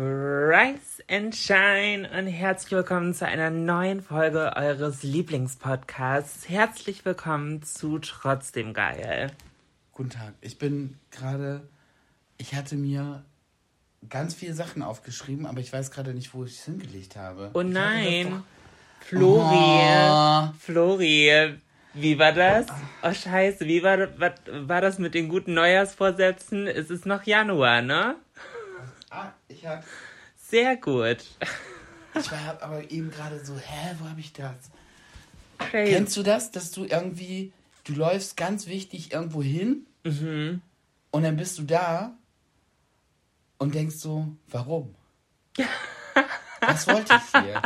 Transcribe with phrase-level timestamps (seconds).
[0.00, 6.48] Rise and Shine und herzlich willkommen zu einer neuen Folge eures Lieblingspodcasts.
[6.48, 9.32] Herzlich willkommen zu Trotzdem Geil.
[9.90, 10.34] Guten Tag.
[10.40, 11.62] Ich bin gerade.
[12.36, 13.24] Ich hatte mir
[14.08, 17.50] ganz viele Sachen aufgeschrieben, aber ich weiß gerade nicht, wo ich es hingelegt habe.
[17.54, 18.44] Oh Ich nein,
[19.00, 20.52] Flori, Oh.
[20.60, 21.56] Flori,
[21.94, 22.66] wie war das?
[23.02, 26.68] Oh scheiße, wie war, was, war das mit den guten Neujahrsvorsätzen?
[26.68, 28.14] Es ist noch Januar, ne?
[29.10, 29.84] Ah, ich hab,
[30.36, 31.24] Sehr gut.
[32.14, 34.56] ich war aber eben gerade so, hä, wo habe ich das?
[35.58, 35.92] Crazy.
[35.92, 37.52] Kennst du das, dass du irgendwie,
[37.84, 40.62] du läufst ganz wichtig irgendwo hin Mhm.
[41.10, 42.16] und dann bist du da
[43.58, 44.94] und denkst so, warum?
[46.60, 47.62] Was wollte ich hier?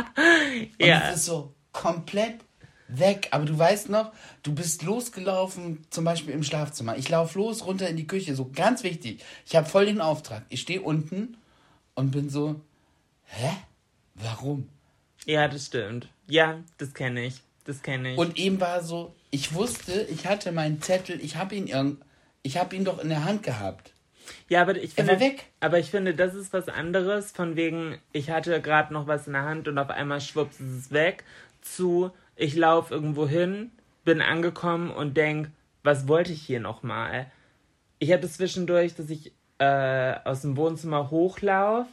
[0.79, 1.09] Und Ja.
[1.09, 2.39] es ist so komplett
[2.87, 3.29] weg.
[3.31, 4.11] Aber du weißt noch,
[4.43, 6.97] du bist losgelaufen, zum Beispiel im Schlafzimmer.
[6.97, 9.23] Ich laufe los, runter in die Küche, so ganz wichtig.
[9.45, 10.43] Ich habe voll den Auftrag.
[10.49, 11.37] Ich stehe unten
[11.95, 12.61] und bin so,
[13.25, 13.51] hä?
[14.15, 14.69] Warum?
[15.25, 16.09] Ja, das stimmt.
[16.27, 17.41] Ja, das kenne ich.
[17.65, 18.17] Das kenne ich.
[18.17, 22.03] Und eben war so, ich wusste, ich hatte meinen Zettel, ich habe ihn irgend,
[22.43, 23.93] ich habe ihn doch in der Hand gehabt.
[24.49, 28.61] Ja, aber ich finde, aber ich finde, das ist was anderes, von wegen, ich hatte
[28.61, 31.23] gerade noch was in der Hand und auf einmal schwupps ist es weg,
[31.61, 33.71] zu, ich laufe irgendwo hin,
[34.05, 35.49] bin angekommen und denk,
[35.83, 37.27] was wollte ich hier nochmal?
[37.99, 41.89] Ich hatte zwischendurch, dass ich äh, aus dem Wohnzimmer hochlaufe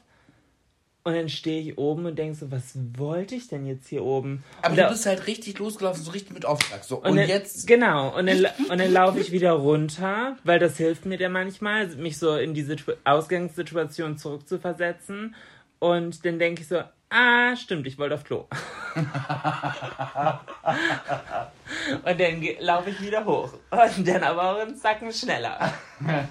[1.03, 4.43] und dann stehe ich oben und denk so, was wollte ich denn jetzt hier oben?
[4.61, 6.85] Aber und du da- bist halt richtig losgelaufen, so richtig mit Auftrag.
[6.85, 10.59] So, und, und, dann, jetzt, Genau, und dann, und dann laufe ich wieder runter, weil
[10.59, 15.35] das hilft mir dann manchmal, mich so in die Situ Ausgangssituation zurückzuversetzen.
[15.79, 18.47] Und dann denke ich so, ah, stimmt, ich wollte auf Klo.
[22.05, 23.53] und dann laufe ich wieder hoch.
[23.71, 25.73] Und dann aber auch einen Zacken schneller.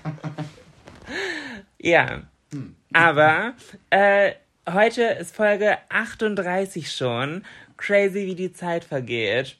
[1.79, 2.21] ja.
[2.93, 3.53] Aber
[3.89, 4.33] äh,
[4.69, 7.43] heute ist Folge 38 schon.
[7.77, 9.57] Crazy, wie die Zeit vergeht.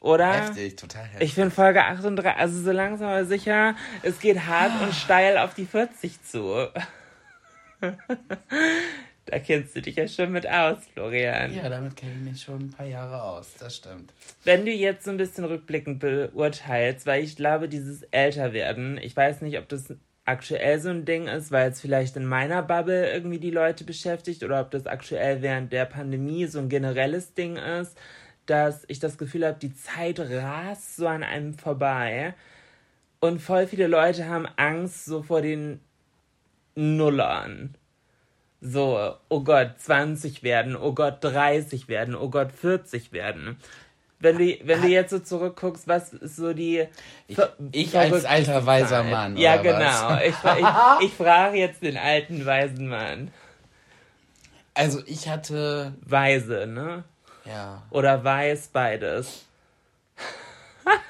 [0.00, 0.32] Oder?
[0.32, 1.28] heftig, total heftig.
[1.28, 5.54] Ich finde Folge 38, also so langsam aber sicher, es geht hart und steil auf
[5.54, 6.68] die 40 zu.
[9.32, 11.54] da kennst du dich ja schon mit aus, Florian.
[11.54, 14.12] ja, damit kenne ich mich schon ein paar Jahre aus, das stimmt.
[14.44, 19.40] Wenn du jetzt so ein bisschen rückblickend beurteilst, weil ich glaube, dieses Älterwerden, ich weiß
[19.40, 19.94] nicht, ob das
[20.26, 24.44] aktuell so ein Ding ist, weil es vielleicht in meiner Bubble irgendwie die Leute beschäftigt
[24.44, 27.96] oder ob das aktuell während der Pandemie so ein generelles Ding ist,
[28.44, 32.34] dass ich das Gefühl habe, die Zeit rast so an einem vorbei
[33.20, 35.80] und voll viele Leute haben Angst so vor den
[36.74, 37.78] Nullern.
[38.64, 43.56] So, oh Gott, 20 werden, oh Gott, 30 werden, oh Gott, 40 werden.
[44.20, 46.86] Wenn du, wenn du jetzt so zurückguckst, was ist so die.
[47.26, 47.36] Ich,
[47.72, 49.02] ich als alter weiser?
[49.02, 49.36] Mann.
[49.36, 50.16] Ja, genau.
[50.18, 50.66] Ich, ich,
[51.06, 53.32] ich frage jetzt den alten weisen Mann.
[54.74, 57.02] Also ich hatte, Weise, ne?
[57.44, 59.44] ja, Oder weiß beides.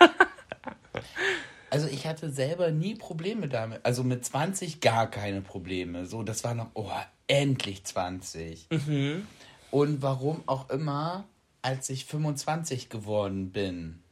[1.70, 3.84] also ich hatte selber nie Probleme damit.
[3.84, 6.06] Also mit 20 gar keine Probleme.
[6.06, 6.90] So, das war noch, oh,
[7.32, 8.68] endlich 20.
[8.70, 9.26] Mhm.
[9.70, 11.24] Und warum auch immer,
[11.62, 14.02] als ich 25 geworden bin,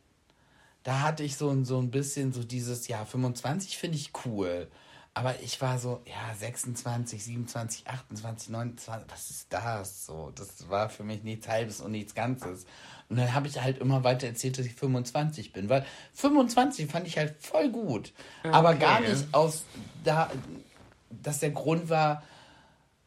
[0.84, 4.68] da hatte ich so, ein- so ein bisschen so dieses, ja, 25 finde ich cool.
[5.12, 10.06] Aber ich war so, ja, 26, 27, 28, 29, was ist das?
[10.06, 12.64] So, das war für mich nichts Halbes und nichts Ganzes.
[13.10, 15.84] Und dann habe ich halt immer weiter erzählt, dass ich 25 bin, weil
[16.14, 18.12] 25 fand ich halt voll gut.
[18.44, 19.64] Aber gar nicht aus,
[20.04, 20.30] da,
[21.10, 22.22] dass der Grund war,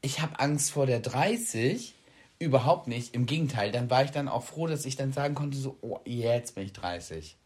[0.03, 1.95] ich habe Angst vor der 30.
[2.37, 3.15] Überhaupt nicht.
[3.15, 5.99] Im Gegenteil, dann war ich dann auch froh, dass ich dann sagen konnte, so, oh,
[6.05, 7.37] jetzt bin ich 30.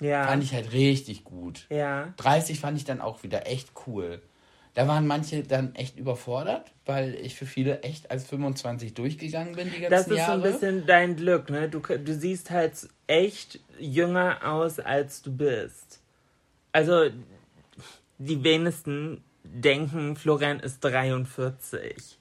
[0.00, 0.26] Ja.
[0.26, 1.66] Fand ich halt richtig gut.
[1.70, 2.12] ja.
[2.16, 4.20] 30 fand ich dann auch wieder echt cool.
[4.74, 9.64] Da waren manche dann echt überfordert, weil ich für viele echt als 25 durchgegangen bin
[9.70, 10.40] die ganzen Das ist Jahre.
[10.40, 11.68] so ein bisschen dein Glück, ne?
[11.68, 16.00] Du, du siehst halt echt jünger aus, als du bist.
[16.72, 17.10] Also,
[18.18, 22.18] die wenigsten denken, Florian ist 43.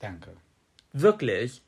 [0.00, 0.36] Danke.
[0.92, 1.62] Wirklich.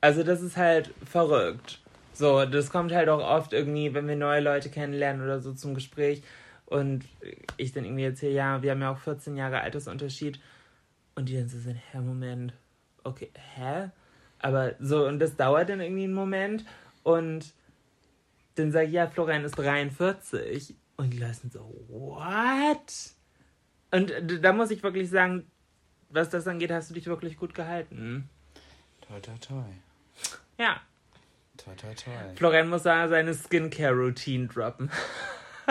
[0.00, 1.80] Also, das ist halt verrückt.
[2.12, 5.74] So, das kommt halt auch oft irgendwie, wenn wir neue Leute kennenlernen oder so zum
[5.74, 6.22] Gespräch.
[6.66, 7.04] Und
[7.56, 10.40] ich dann irgendwie erzähle, ja, wir haben ja auch 14 Jahre Altersunterschied.
[11.14, 12.54] Und die dann so sind, hä, Moment,
[13.04, 13.90] okay, hä?
[14.38, 16.64] Aber so, und das dauert dann irgendwie einen Moment.
[17.02, 17.52] Und
[18.54, 20.74] dann sage ich, ja, Florian ist 43.
[20.96, 23.14] Und die Leute sind so, what?
[23.90, 25.50] Und da muss ich wirklich sagen,
[26.10, 28.28] was das angeht, hast du dich wirklich gut gehalten.
[29.06, 29.64] Toi, toi, toi.
[30.58, 30.80] Ja.
[31.56, 32.12] Toi, toi, toi.
[32.36, 34.90] Florian muss da seine Skincare-Routine droppen.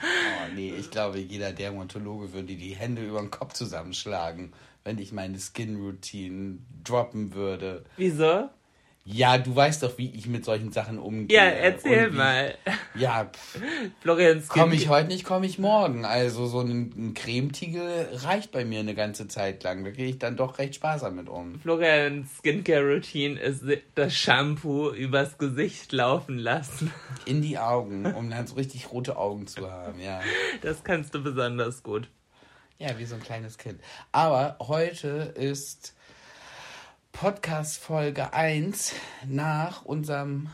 [0.00, 4.52] Oh nee, ich glaube, jeder Dermatologe würde die Hände über den Kopf zusammenschlagen,
[4.84, 7.84] wenn ich meine Skin-Routine droppen würde.
[7.96, 8.48] Wieso?
[9.10, 11.34] Ja, du weißt doch, wie ich mit solchen Sachen umgehe.
[11.34, 12.54] Ja, erzähl mal.
[12.94, 13.58] Ja, pff,
[14.00, 16.04] Florian Skin komme ich heute nicht, komme ich morgen.
[16.04, 19.82] Also so ein, ein Cremetiegel reicht bei mir eine ganze Zeit lang.
[19.84, 21.58] Da gehe ich dann doch recht sparsam mit um.
[21.58, 23.64] Florian Skincare Routine ist
[23.94, 26.92] das Shampoo übers Gesicht laufen lassen.
[27.24, 30.20] In die Augen, um dann so richtig rote Augen zu haben, ja.
[30.60, 32.10] Das kannst du besonders gut.
[32.76, 33.80] Ja, wie so ein kleines Kind.
[34.12, 35.94] Aber heute ist
[37.20, 38.94] Podcast Folge 1
[39.26, 40.50] nach unserem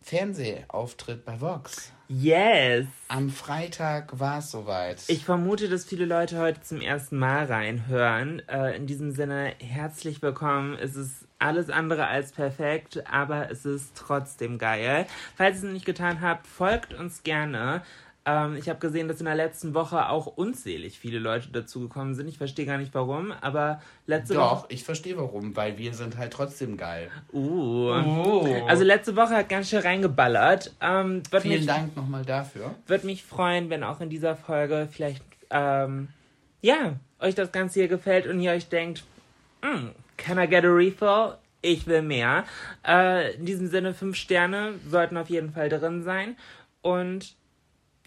[0.00, 1.92] Fernsehauftritt bei Vox.
[2.06, 2.86] Yes.
[3.08, 5.02] Am Freitag war es soweit.
[5.08, 8.48] Ich vermute, dass viele Leute heute zum ersten Mal reinhören.
[8.48, 10.78] Äh, in diesem Sinne, herzlich willkommen.
[10.80, 15.04] Es ist alles andere als perfekt, aber es ist trotzdem geil.
[15.34, 17.82] Falls ihr es noch nicht getan habt, folgt uns gerne.
[18.28, 22.28] Ähm, ich habe gesehen, dass in der letzten Woche auch unzählig viele Leute dazugekommen sind.
[22.28, 24.66] Ich verstehe gar nicht warum, aber letzte Doch, Woche.
[24.68, 27.08] ich verstehe warum, weil wir sind halt trotzdem geil.
[27.32, 27.88] Uh.
[27.88, 28.64] Oh.
[28.66, 30.74] Also letzte Woche hat ganz schön reingeballert.
[30.82, 32.74] Ähm, wird Vielen mich, Dank nochmal dafür.
[32.86, 36.08] Würde mich freuen, wenn auch in dieser Folge vielleicht, ähm,
[36.60, 39.04] ja, euch das Ganze hier gefällt und ihr euch denkt,
[39.62, 39.88] "Mm,
[40.18, 41.38] can I get a refill?
[41.62, 42.44] Ich will mehr.
[42.86, 46.36] Äh, in diesem Sinne, fünf Sterne sollten auf jeden Fall drin sein.
[46.82, 47.37] Und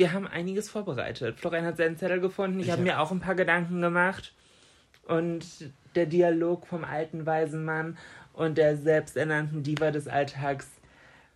[0.02, 1.40] wir haben einiges vorbereitet.
[1.40, 2.60] Florian hat seinen Zettel gefunden.
[2.60, 4.34] Ich, Ich habe hab- mir auch ein paar Gedanken gemacht.
[5.08, 5.46] Und
[5.96, 7.98] der Dialog vom alten weisen Mann
[8.34, 10.68] und der selbsternannten Diva des Alltags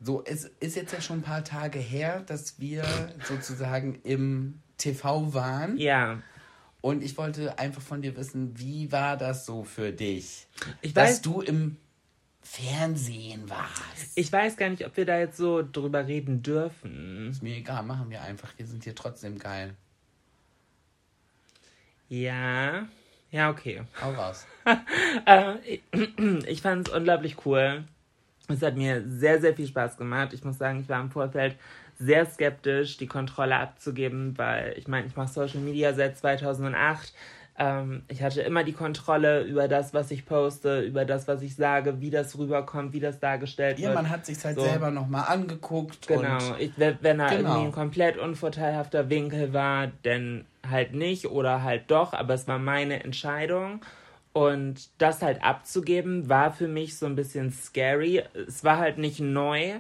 [0.02, 2.84] So, es ist jetzt ja schon ein paar Tage her, dass wir
[3.28, 5.78] sozusagen im TV waren.
[5.78, 6.20] Ja,
[6.82, 10.48] Und ich wollte einfach von dir wissen, wie war das so für dich?
[10.82, 11.78] Ich dass weiß- du im
[12.46, 14.12] Fernsehen warst.
[14.16, 17.32] ich weiß gar nicht, ob wir da jetzt so drüber reden dürfen.
[17.32, 18.54] Ist mir egal, machen wir einfach.
[18.56, 19.74] Wir sind hier trotzdem geil.
[22.08, 22.88] Ja,
[23.32, 23.82] ja, okay.
[24.02, 24.46] Hau raus.
[25.26, 25.82] Äh, ich
[26.48, 27.84] ich fand es unglaublich cool.
[28.48, 30.34] Es hat mir sehr, sehr viel Spaß gemacht.
[30.34, 31.58] Ich muss sagen, ich war im Vorfeld
[31.98, 37.14] sehr skeptisch, die Kontrolle abzugeben, weil ich meine, ich mache Social Media seit 2008.
[37.58, 41.56] Ähm, ich hatte immer die Kontrolle über das, was ich poste, über das, was ich
[41.56, 43.96] sage, wie das rüberkommt, wie das dargestellt Ja, wird.
[43.96, 44.64] man hat sich halt So.
[44.66, 46.06] selber nochmal angeguckt.
[46.08, 47.50] Genau, ich, wenn wenn da Genau.
[47.50, 52.60] irgendwie ein komplett unvorteilhafter Winkel war, dann halt nicht oder halt doch, aber es war
[52.60, 53.82] meine Entscheidung.
[54.34, 58.22] Und das halt abzugeben, war für mich so ein bisschen scary.
[58.48, 59.76] Es war halt nicht neu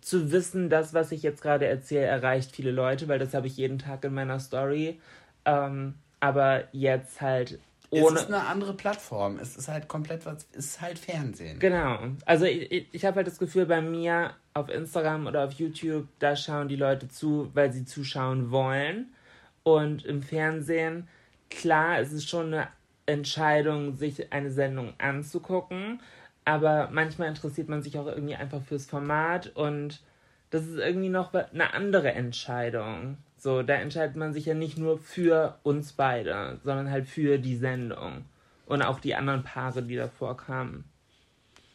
[0.00, 3.58] zu wissen, das, was ich jetzt gerade erzähle, erreicht viele Leute, weil das habe ich
[3.58, 4.98] jeden Tag in meiner Story.
[5.44, 7.58] Ähm, aber jetzt halt
[7.90, 8.16] ohne.
[8.16, 9.40] es ist eine andere Plattform.
[9.40, 11.58] Es ist halt komplett was, es ist halt Fernsehen.
[11.58, 11.98] Genau.
[12.24, 16.06] Also ich, ich, ich habe halt das Gefühl, bei mir auf Instagram oder auf YouTube,
[16.20, 19.12] da schauen die Leute zu, weil sie zuschauen wollen.
[19.64, 21.08] Und im Fernsehen,
[21.50, 22.68] klar, es ist schon eine
[23.06, 26.00] Entscheidung, sich eine Sendung anzugucken.
[26.44, 30.00] Aber manchmal interessiert man sich auch irgendwie einfach fürs Format und
[30.50, 33.16] das ist irgendwie noch eine andere Entscheidung.
[33.42, 37.56] So, da entscheidet man sich ja nicht nur für uns beide, sondern halt für die
[37.56, 38.24] Sendung.
[38.66, 40.84] Und auch die anderen Paare, die davor kamen.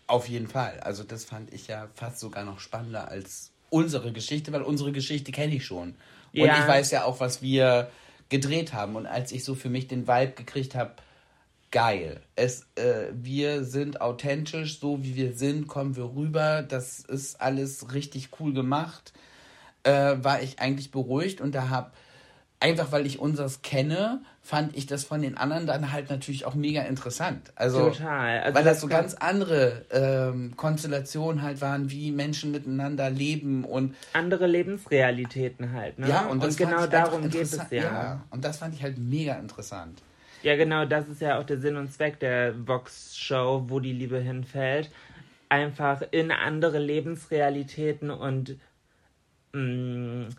[0.07, 0.79] Auf jeden Fall.
[0.79, 5.33] Also das fand ich ja fast sogar noch spannender als unsere Geschichte, weil unsere Geschichte
[5.33, 5.89] kenne ich schon.
[5.89, 5.95] Und
[6.31, 6.57] Ja.
[6.57, 7.91] ich weiß ja auch, was wir
[8.29, 8.95] gedreht haben.
[8.95, 10.93] Und als ich so für mich den Vibe gekriegt habe,
[11.71, 12.21] geil.
[12.37, 16.63] Es, äh, wir sind authentisch, so wie wir sind, kommen wir rüber.
[16.63, 19.11] Das ist alles richtig cool gemacht.
[19.87, 21.91] Äh, war ich eigentlich beruhigt und da habe
[22.59, 26.55] einfach weil ich unseres kenne, fand ich das von den anderen dann halt natürlich auch
[26.55, 27.51] mega interessant.
[27.55, 28.39] Also, Total.
[28.41, 33.63] Also weil das das so ganz andere ähm, Konstellationen halt waren, wie Menschen miteinander leben
[33.63, 36.09] und Andere Lebensrealitäten halt, ne?
[36.09, 37.81] ja, und, das genau darum geht es ja.
[37.81, 38.23] ja.
[38.31, 40.01] Und das fand ich halt mega interessant.
[40.43, 44.19] Ja, genau, das ist ja auch der Sinn und Zweck der Vox-Show, wo die Liebe
[44.19, 44.91] hinfällt.
[45.49, 48.57] Einfach in andere Lebensrealitäten und
[49.53, 50.29] mh,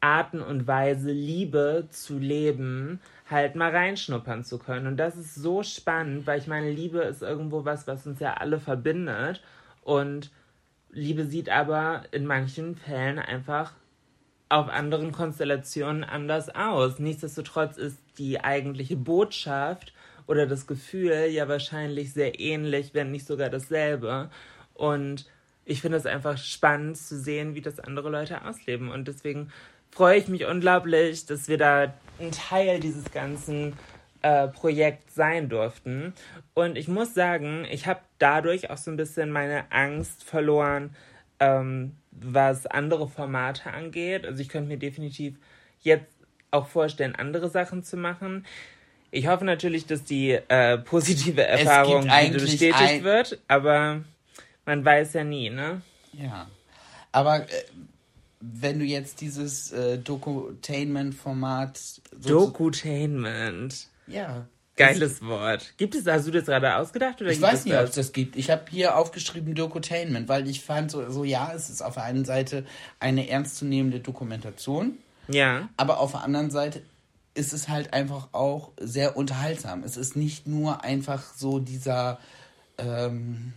[0.00, 4.86] Arten und Weise Liebe zu leben, halt mal reinschnuppern zu können.
[4.86, 8.34] Und das ist so spannend, weil ich meine, Liebe ist irgendwo was, was uns ja
[8.34, 9.42] alle verbindet.
[9.82, 10.30] Und
[10.90, 13.74] Liebe sieht aber in manchen Fällen einfach
[14.48, 16.98] auf anderen Konstellationen anders aus.
[16.98, 19.92] Nichtsdestotrotz ist die eigentliche Botschaft
[20.26, 24.30] oder das Gefühl ja wahrscheinlich sehr ähnlich, wenn nicht sogar dasselbe.
[24.74, 25.26] Und
[25.66, 28.88] ich finde es einfach spannend zu sehen, wie das andere Leute ausleben.
[28.88, 29.50] Und deswegen
[29.90, 33.74] freue ich mich unglaublich, dass wir da ein Teil dieses ganzen
[34.22, 36.14] äh, Projekt sein durften.
[36.54, 40.94] Und ich muss sagen, ich habe dadurch auch so ein bisschen meine Angst verloren,
[41.40, 44.24] ähm, was andere Formate angeht.
[44.24, 45.34] Also ich könnte mir definitiv
[45.80, 46.14] jetzt
[46.52, 48.46] auch vorstellen, andere Sachen zu machen.
[49.10, 54.02] Ich hoffe natürlich, dass die äh, positive Erfahrung bestätigt wird, aber
[54.66, 55.80] man weiß ja nie, ne?
[56.12, 56.48] Ja.
[57.12, 57.64] Aber äh,
[58.40, 61.78] wenn du jetzt dieses äh, Dokutainment-Format.
[61.78, 63.88] so- Dokutainment.
[64.06, 64.46] Ja.
[64.76, 65.72] Geiles Wort.
[65.78, 68.36] Gibt es, hast du das gerade ausgedacht oder Ich weiß nicht, ob es das gibt.
[68.36, 72.02] Ich habe hier aufgeschrieben Dokutainment, weil ich fand so, so, ja, es ist auf der
[72.04, 72.66] einen Seite
[73.00, 75.70] eine ernstzunehmende Dokumentation, Ja.
[75.78, 76.82] aber auf der anderen Seite
[77.32, 79.82] ist es halt einfach auch sehr unterhaltsam.
[79.82, 82.18] Es ist nicht nur einfach so dieser,
[82.76, 83.54] ähm,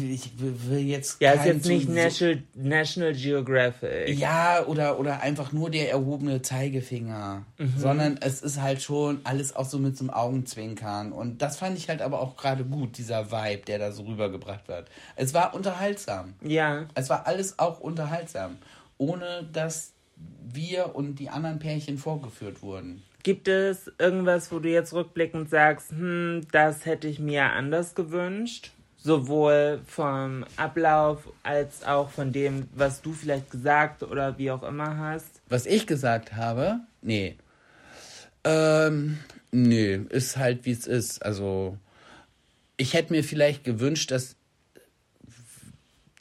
[0.00, 4.18] ich will jetzt Ja, ist jetzt nicht National, National Geographic.
[4.18, 7.46] Ja, oder, oder einfach nur der erhobene Zeigefinger.
[7.58, 7.74] Mhm.
[7.76, 11.12] Sondern es ist halt schon alles auch so mit so einem Augenzwinkern.
[11.12, 14.68] Und das fand ich halt aber auch gerade gut, dieser Vibe, der da so rübergebracht
[14.68, 14.88] wird.
[15.16, 16.34] Es war unterhaltsam.
[16.42, 16.86] Ja.
[16.94, 18.58] Es war alles auch unterhaltsam.
[18.98, 19.92] Ohne dass
[20.42, 23.02] wir und die anderen Pärchen vorgeführt wurden.
[23.22, 28.72] Gibt es irgendwas, wo du jetzt rückblickend sagst, hm, das hätte ich mir anders gewünscht?
[29.02, 34.96] Sowohl vom Ablauf als auch von dem, was du vielleicht gesagt oder wie auch immer
[34.96, 35.40] hast.
[35.48, 37.36] Was ich gesagt habe, nee.
[38.44, 39.18] Ähm,
[39.50, 41.24] nee, ist halt wie es ist.
[41.24, 41.76] Also,
[42.76, 44.36] ich hätte mir vielleicht gewünscht, dass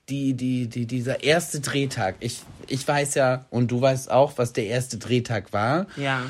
[0.10, 4.54] die, die, die, dieser erste Drehtag, ich, ich weiß ja, und du weißt auch, was
[4.54, 5.88] der erste Drehtag war.
[5.96, 6.24] Ja.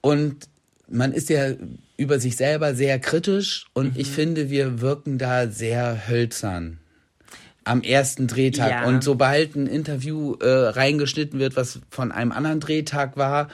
[0.00, 0.48] Und
[0.88, 1.52] man ist ja
[1.96, 6.78] über sich selber sehr kritisch und ich finde, wir wirken da sehr hölzern
[7.64, 8.70] am ersten Drehtag.
[8.70, 8.84] Ja.
[8.84, 13.48] Und sobald ein Interview äh, reingeschnitten wird, was von einem anderen Drehtag war,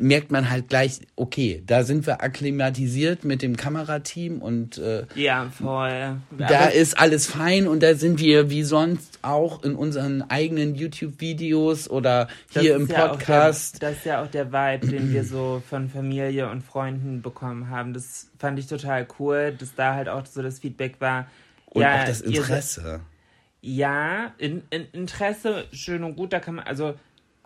[0.00, 5.50] merkt man halt gleich, okay, da sind wir akklimatisiert mit dem Kamerateam und äh, Ja,
[5.50, 6.16] voll.
[6.36, 10.74] da Aber- ist alles fein und da sind wir wie sonst auch in unseren eigenen
[10.74, 13.80] YouTube-Videos oder hier im ja Podcast.
[13.80, 17.70] Der, das ist ja auch der Vibe, den wir so von Familie und Freunden bekommen
[17.70, 17.94] haben.
[17.94, 21.28] Das fand ich total cool, dass da halt auch so das Feedback war.
[21.66, 23.00] und ja, auch das Interesse.
[23.60, 26.94] Ja, in, in, Interesse, schön und gut, da kann man, also,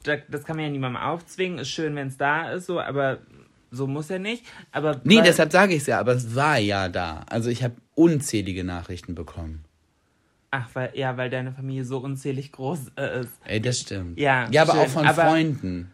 [0.07, 3.19] das kann man ja niemandem aufzwingen, ist schön, wenn es da ist, so, aber
[3.71, 4.45] so muss er nicht.
[4.73, 7.25] Aber Nee, deshalb sage ich es ja, aber es war ja da.
[7.29, 9.65] Also ich habe unzählige Nachrichten bekommen.
[10.51, 13.31] Ach, weil, ja, weil deine Familie so unzählig groß äh, ist.
[13.45, 14.19] Ey, das stimmt.
[14.19, 15.91] Ja, Ja, aber schön, auch von aber- Freunden.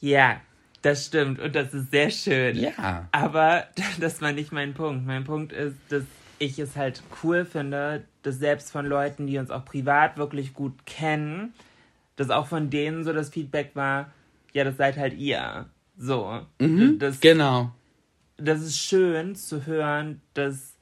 [0.00, 0.40] Ja,
[0.82, 2.56] das stimmt und das ist sehr schön.
[2.56, 3.08] Ja.
[3.12, 3.64] Aber
[4.00, 5.06] das war nicht mein Punkt.
[5.06, 6.02] Mein Punkt ist, dass
[6.38, 10.84] ich es halt cool finde, dass selbst von Leuten, die uns auch privat wirklich gut
[10.84, 11.54] kennen,
[12.16, 14.12] dass auch von denen so das Feedback war,
[14.52, 15.66] ja, das seid halt ihr.
[15.98, 16.40] So.
[16.98, 17.72] Das, Genau.
[18.36, 20.74] das ist schön zu hören, dass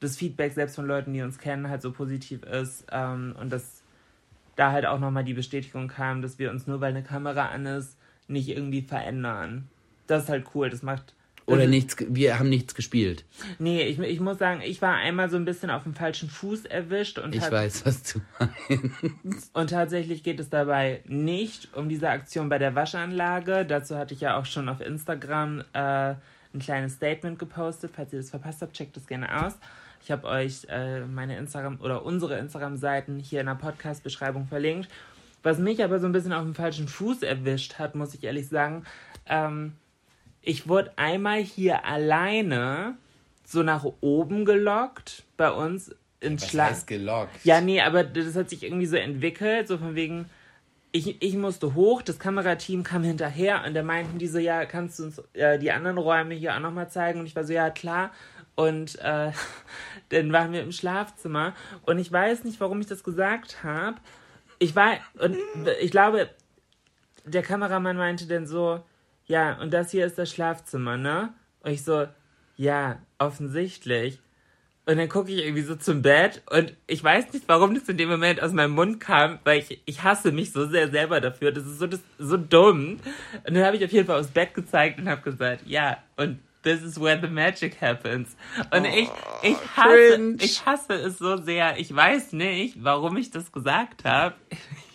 [0.00, 3.82] das Feedback selbst von Leuten, die uns kennen, halt so positiv ist ähm, und dass
[4.56, 7.66] da halt auch nochmal die Bestätigung kam, dass wir uns nur weil eine Kamera an
[7.66, 9.68] ist, nicht irgendwie verändern.
[10.06, 11.14] Das ist halt cool, das macht...
[11.50, 13.24] Oder das, nichts, wir haben nichts gespielt.
[13.58, 16.66] Nee, ich, ich muss sagen, ich war einmal so ein bisschen auf dem falschen Fuß
[16.66, 19.50] erwischt und, Ich weiß, was du meinst.
[19.54, 23.64] und tatsächlich geht es dabei nicht um diese Aktion bei der Waschanlage.
[23.66, 26.14] Dazu hatte ich ja auch schon auf Instagram äh,
[26.52, 27.92] ein kleines Statement gepostet.
[27.94, 29.58] Falls ihr das verpasst habt, checkt das gerne aus.
[30.02, 34.88] Ich habe euch äh, meine Instagram oder unsere Instagram-Seiten hier in der Podcast-Beschreibung verlinkt.
[35.42, 38.48] Was mich aber so ein bisschen auf dem falschen Fuß erwischt hat, muss ich ehrlich
[38.48, 38.84] sagen.
[39.26, 39.72] Ähm,
[40.42, 42.96] ich wurde einmal hier alleine
[43.44, 46.70] so nach oben gelockt bei uns in Was Schlag.
[46.70, 47.44] heißt gelockt?
[47.44, 50.26] Ja, nee, aber das hat sich irgendwie so entwickelt, so von wegen,
[50.92, 54.98] ich, ich musste hoch, das Kamerateam kam hinterher und da meinten die so, ja, kannst
[54.98, 57.20] du uns äh, die anderen Räume hier auch nochmal zeigen?
[57.20, 58.12] Und ich war so, ja, klar.
[58.54, 59.32] Und äh,
[60.10, 61.54] dann waren wir im Schlafzimmer
[61.86, 63.96] und ich weiß nicht, warum ich das gesagt habe.
[64.58, 65.36] Ich war, und
[65.80, 66.28] ich glaube,
[67.24, 68.80] der Kameramann meinte dann so,
[69.30, 71.32] ja, und das hier ist das Schlafzimmer, ne?
[71.62, 72.08] Und ich so,
[72.56, 74.18] ja, offensichtlich.
[74.86, 77.96] Und dann gucke ich irgendwie so zum Bett und ich weiß nicht, warum das in
[77.96, 81.52] dem Moment aus meinem Mund kam, weil ich, ich hasse mich so sehr selber dafür.
[81.52, 82.98] Das ist so, das, so dumm.
[83.46, 86.40] Und dann habe ich auf jeden Fall aufs Bett gezeigt und habe gesagt, ja, und
[86.64, 88.36] this is where the magic happens.
[88.72, 89.08] Und ich,
[89.42, 91.78] ich hasse, ich hasse es so sehr.
[91.78, 94.34] Ich weiß nicht, warum ich das gesagt habe.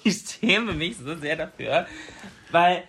[0.08, 1.88] Ich schäme mich so sehr dafür,
[2.52, 2.84] weil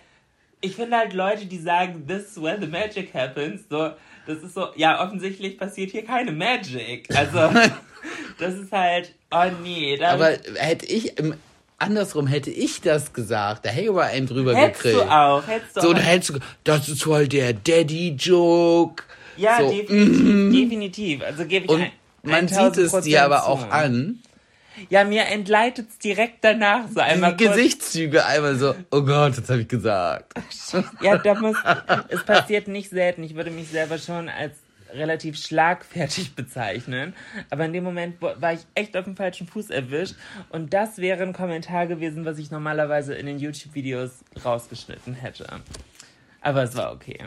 [0.61, 3.91] ich finde halt Leute, die sagen, this is where the magic happens, so,
[4.25, 7.07] das ist so, ja, offensichtlich passiert hier keine Magic.
[7.15, 7.37] Also,
[8.39, 10.01] das ist halt, oh nee.
[10.03, 11.13] Aber hätte ich,
[11.77, 15.05] andersrum hätte ich das gesagt, da hätte ich aber einen drüber hättest gekriegt.
[15.05, 15.93] Du auch, hättest du so, auch.
[15.93, 19.03] da hättest du, das ist voll der Daddy-Joke.
[19.37, 20.51] Ja, so, definitiv, mm.
[20.51, 21.23] definitiv.
[21.23, 21.91] Also gebe ich Und ein,
[22.23, 24.19] man sieht es dir aber auch an.
[24.89, 27.55] Ja, mir entleitet es direkt danach so einmal Die kurz.
[27.55, 30.33] Gesichtszüge einmal so, oh Gott, das habe ich gesagt.
[31.01, 31.57] Ja, da muss,
[32.09, 33.23] es passiert nicht selten.
[33.23, 34.55] Ich würde mich selber schon als
[34.93, 37.13] relativ schlagfertig bezeichnen.
[37.49, 40.15] Aber in dem Moment war ich echt auf dem falschen Fuß erwischt.
[40.49, 45.47] Und das wäre ein Kommentar gewesen, was ich normalerweise in den YouTube-Videos rausgeschnitten hätte.
[46.41, 47.17] Aber es war okay.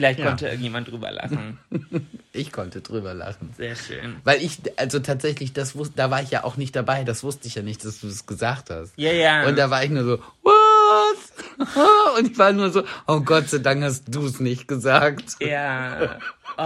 [0.00, 0.26] Vielleicht Ja.
[0.28, 1.58] konnte irgendjemand drüber lachen.
[2.32, 3.52] Ich konnte drüber lachen.
[3.56, 4.16] Sehr schön.
[4.22, 7.02] Weil ich, also tatsächlich, das wusste, da war ich ja auch nicht dabei.
[7.02, 8.92] Das wusste ich ja nicht, dass du es gesagt hast.
[8.96, 9.48] Ja, ja.
[9.48, 11.58] Und da war ich nur so, what?
[12.18, 15.24] Und ich war nur so, oh Gott sei Dank hast du es nicht gesagt.
[15.40, 16.18] Ja.
[16.58, 16.62] Oh,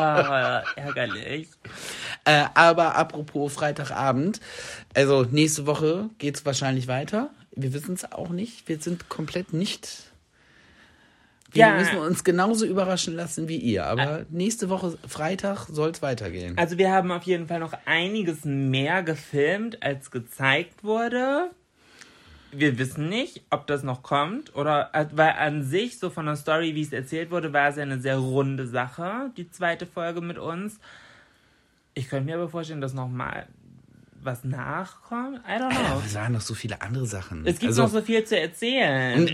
[0.77, 1.49] ärgerlich.
[2.25, 4.41] Äh, aber apropos Freitagabend,
[4.95, 7.31] also nächste Woche geht's wahrscheinlich weiter.
[7.55, 8.67] Wir wissen es auch nicht.
[8.69, 9.89] Wir sind komplett nicht.
[11.55, 11.79] Wir Ja.
[11.79, 13.87] müssen uns genauso überraschen lassen wie ihr.
[13.87, 16.59] Aber nächste Woche Freitag soll's weitergehen.
[16.59, 21.51] Also wir haben auf jeden Fall noch einiges mehr gefilmt, als gezeigt wurde.
[22.51, 26.37] Wir wissen nicht, ob das noch kommt oder äh, weil an sich so von der
[26.37, 30.21] Story, wie es erzählt wurde, war es ja eine sehr runde Sache, die zweite Folge
[30.21, 30.79] mit uns.
[31.95, 33.47] Ich könnte mir aber vorstellen, dass noch mal
[34.23, 35.39] was nachkommt.
[35.49, 36.01] I don't know.
[36.05, 37.45] Es waren noch so viele andere Sachen.
[37.47, 39.21] Es gibt also, noch so viel zu erzählen.
[39.21, 39.33] Und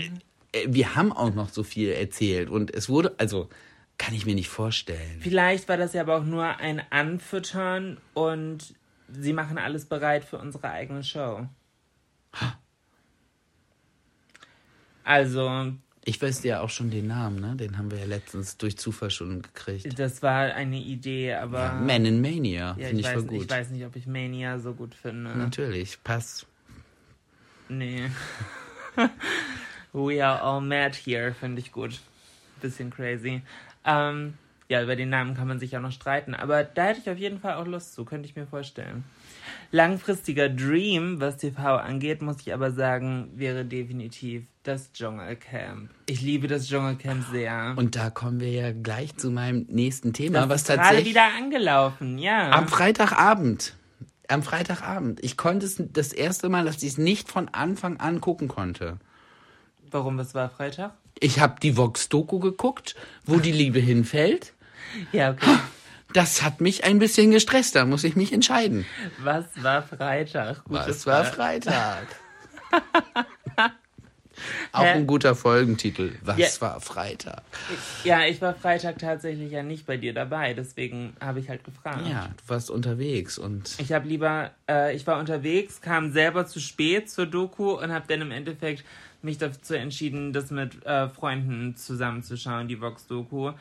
[0.67, 3.49] wir haben auch noch so viel erzählt und es wurde, also
[3.97, 5.19] kann ich mir nicht vorstellen.
[5.19, 8.73] Vielleicht war das ja aber auch nur ein Anfüttern und
[9.11, 11.47] sie machen alles bereit für unsere eigene Show.
[15.03, 17.55] Also, Ich weiß ja auch schon den Namen, ne?
[17.55, 19.99] Den haben wir ja letztens durch Zufall schon gekriegt.
[19.99, 23.43] das war eine Idee, aber Man in Mania, ja, finde ich, ich, voll gut.
[23.43, 25.31] ich weiß nicht, ob ich Mania so gut finde.
[25.37, 26.47] Natürlich, passt.
[27.69, 28.09] Nee.
[29.93, 31.99] We are all mad here, finde ich gut.
[32.61, 33.41] Bisschen crazy.
[33.85, 34.35] Ähm,
[34.71, 37.17] ja, über den Namen kann man sich ja noch streiten, aber da hätte ich auf
[37.17, 39.03] jeden Fall auch Lust zu, könnte ich mir vorstellen.
[39.71, 45.89] Langfristiger Dream, was TV angeht, muss ich aber sagen, wäre definitiv das Dschungelcamp.
[46.05, 47.73] Ich liebe das Dschungelcamp sehr.
[47.75, 51.09] Und da kommen wir ja gleich zu meinem nächsten Thema, das was ist gerade tatsächlich
[51.09, 52.51] wieder angelaufen, ja.
[52.51, 53.75] am Freitagabend.
[54.29, 55.21] Am Freitagabend.
[55.21, 58.99] Ich konnte es das erste Mal, dass ich es nicht von Anfang an gucken konnte.
[59.91, 60.91] Warum, was war Freitag?
[61.19, 64.53] Ich habe die Vox-Doku geguckt, wo die Liebe hinfällt.
[65.13, 65.57] Ja, okay.
[66.11, 68.85] Das hat mich ein bisschen gestresst, da muss ich mich entscheiden.
[69.19, 70.65] Was war Freitag?
[70.65, 71.35] Gute Was war Frage.
[71.63, 72.07] Freitag?
[74.71, 74.89] Auch Hä?
[74.93, 76.13] ein guter Folgentitel.
[76.23, 76.47] Was Ja.
[76.61, 77.43] war Freitag?
[78.03, 82.07] Ja, ich war Freitag tatsächlich ja nicht bei dir dabei, deswegen habe ich halt gefragt.
[82.09, 86.59] Ja, du warst unterwegs und Ich habe lieber, äh, ich war unterwegs, kam selber zu
[86.59, 88.83] spät zur Doku und habe dann im Endeffekt
[89.23, 93.51] mich dazu entschieden, das mit äh, Freunden zusammenzuschauen, die Vox-Doku,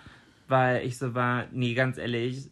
[0.49, 2.49] weil ich so war, nee, ganz ehrlich,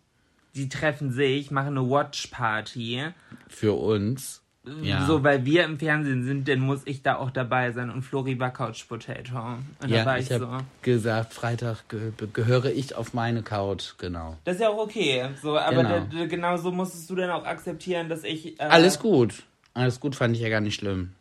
[0.55, 3.05] die treffen sich, machen eine Watch-Party,
[3.49, 4.43] für uns.
[4.83, 5.07] Ja.
[5.07, 8.39] so, weil wir im Fernsehen sind, dann muss ich da auch dabei sein und Flori
[8.39, 9.55] war Couch Potato.
[9.83, 10.59] Und da ja, war ich ich, so.
[10.83, 14.37] gesagt, Freitag ge gehöre ich auf meine Couch, genau.
[14.45, 15.31] Das ist ja auch okay.
[15.41, 15.89] So, aber Genau.
[15.89, 18.61] da, da, genau so musstest du dann auch akzeptieren, dass ich.
[18.61, 19.43] Äh, Alles gut.
[19.73, 21.13] Alles gut fand ich ja gar nicht schlimm.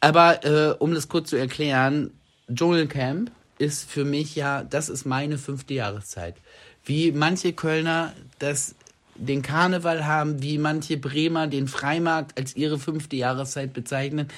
[0.00, 2.10] Aber äh, um das kurz zu erklären,
[2.52, 6.36] Dschungelcamp ist für mich ja, das ist meine fünfte Jahreszeit.
[6.84, 8.74] Wie manche Kölner das
[9.20, 14.28] den Karneval haben, wie manche Bremer den Freimarkt als ihre fünfte Jahreszeit bezeichnen.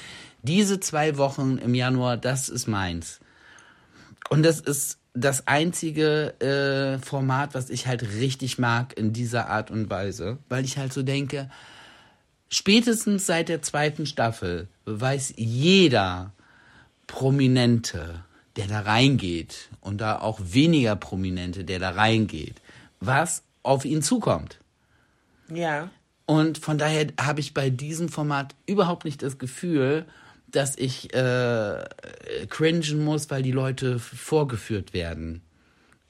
[0.42, 3.20] Diese zwei Wochen im Januar, das ist meins.
[4.28, 9.70] Und das ist das einzige äh, Format, was ich halt richtig mag in dieser Art
[9.70, 11.50] und Weise, weil ich halt so denke,
[12.52, 16.32] spätestens seit der zweiten Staffel weiß jeder,
[17.08, 18.22] Prominente,
[18.56, 22.60] der da reingeht und da auch weniger Prominente, der da reingeht,
[23.00, 24.58] was auf ihn zukommt.
[25.48, 25.90] Ja.
[26.26, 30.06] Und von daher habe ich bei diesem Format überhaupt nicht das Gefühl,
[30.46, 31.84] dass ich äh,
[32.48, 35.42] cringen muss, weil die Leute vorgeführt werden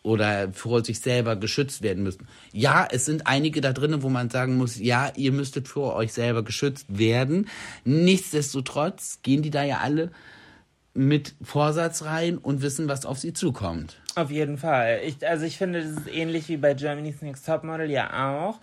[0.02, 2.26] oder vor sich selber geschützt werden müssen.
[2.52, 6.12] Ja, es sind einige da drinnen, wo man sagen muss, ja, ihr müsstet vor euch
[6.12, 7.48] selber geschützt werden.
[7.84, 10.10] Nichtsdestotrotz gehen die da ja alle
[10.94, 14.00] mit Vorsatz rein und wissen, was auf sie zukommt.
[14.14, 15.00] Auf jeden Fall.
[15.04, 18.58] Ich, also ich finde, das ist ähnlich wie bei Germany's Next Topmodel ja auch,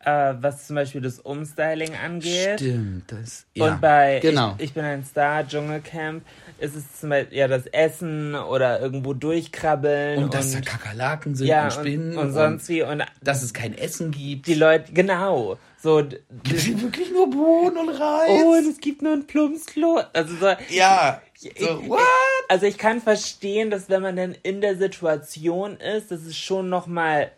[0.00, 2.60] äh, was zum Beispiel das Umstyling angeht.
[2.60, 4.54] Stimmt, das ja, Und bei genau.
[4.56, 6.24] ich, ich bin ein Star, Dschungelcamp,
[6.58, 10.24] ist es zum Beispiel ja das Essen oder irgendwo durchkrabbeln.
[10.24, 12.82] und dass da Kakerlaken sind ja, und Spinnen und, und sonst wie.
[12.82, 14.46] Und dass es kein Essen gibt.
[14.46, 15.58] die Leute, genau.
[15.82, 18.28] So, Gibt wirklich nur Bohnen und Reis?
[18.30, 20.00] oh, und es gibt nur ein Plumpsklo.
[20.14, 21.20] Also so, ja.
[21.58, 22.00] So, what?
[22.48, 26.70] Also ich kann verstehen, dass wenn man dann in der Situation ist, dass es schon
[26.70, 27.30] noch mal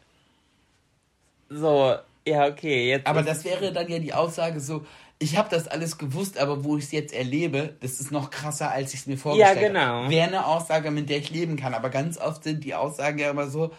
[1.48, 1.94] so,
[2.26, 3.06] ja okay, jetzt.
[3.06, 4.84] Aber ist- das wäre dann ja die Aussage so,
[5.18, 8.70] ich habe das alles gewusst, aber wo ich es jetzt erlebe, das ist noch krasser,
[8.70, 9.80] als ich es mir vorgestellt Ja, genau.
[9.80, 10.10] habe.
[10.10, 11.72] Wäre eine Aussage, mit der ich leben kann.
[11.74, 13.70] Aber ganz oft sind die Aussagen ja immer so,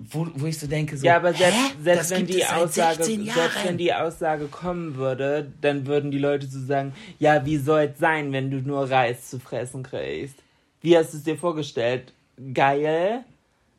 [0.00, 3.64] wo, wo ich so denke, so, ja, aber selbst, selbst wenn die Aussage, 16 selbst
[3.64, 7.98] wenn die Aussage kommen würde, dann würden die Leute so sagen, ja, wie soll es
[7.98, 10.36] sein, wenn du nur Reis zu fressen kriegst?
[10.80, 12.12] Wie hast du es dir vorgestellt?
[12.54, 13.24] Geil?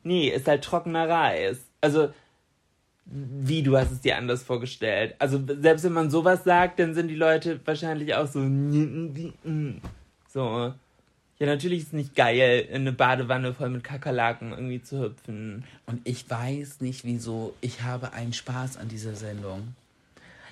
[0.03, 1.57] Nee, ist halt trockener Reis.
[1.79, 2.09] Also,
[3.11, 5.15] wie du hast es dir anders vorgestellt.
[5.19, 8.39] Also, selbst wenn man sowas sagt, dann sind die Leute wahrscheinlich auch so,
[10.27, 10.73] so.
[11.41, 15.63] Ja, natürlich ist es nicht geil, in eine Badewanne voll mit Kakerlaken irgendwie zu hüpfen.
[15.85, 17.53] Und ich weiß nicht, wieso.
[17.61, 19.73] Ich habe einen Spaß an dieser Sendung.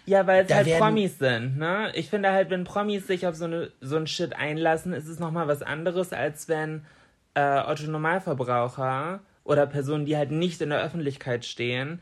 [0.06, 1.92] Ja, weil es Da halt werden- Promis sind, ne?
[1.94, 5.20] Ich finde halt, wenn Promis sich auf so, eine, so ein Shit einlassen, ist es
[5.20, 6.84] nochmal was anderes, als wenn
[7.34, 12.00] äh, Otto Normalverbraucher oder Personen, die halt nicht in der Öffentlichkeit stehen,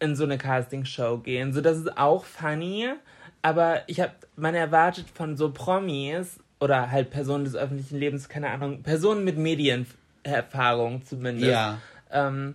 [0.00, 1.52] in so eine Castingshow gehen.
[1.52, 2.88] So, das ist auch funny,
[3.42, 8.50] aber ich hab, man erwartet von so Promis oder halt Personen des öffentlichen Lebens, keine
[8.50, 9.36] Ahnung, Personen mit
[10.24, 11.80] Medienerfahrung zumindest, Ja.
[12.10, 12.54] ähm,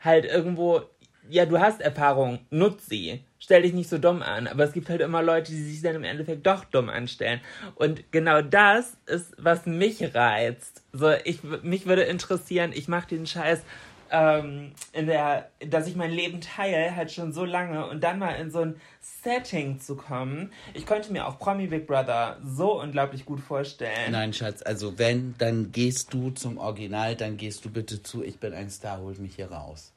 [0.00, 0.82] halt irgendwo,
[1.28, 3.20] ja, du hast Erfahrung, nutz sie.
[3.38, 4.46] Stell dich nicht so dumm an.
[4.48, 7.40] Aber es gibt halt immer Leute, die sich dann im Endeffekt doch dumm anstellen.
[7.76, 10.82] Und genau das ist, was mich reizt.
[10.92, 13.62] So, ich, mich würde interessieren, ich mache den Scheiß,
[14.10, 18.32] ähm, in der, dass ich mein Leben teile, halt schon so lange und dann mal
[18.32, 20.52] in so ein Setting zu kommen.
[20.74, 24.12] Ich könnte mir auch Promi Big Brother so unglaublich gut vorstellen.
[24.12, 28.38] Nein, Schatz, also wenn, dann gehst du zum Original, dann gehst du bitte zu, ich
[28.38, 29.92] bin ein Star, holt mich hier raus.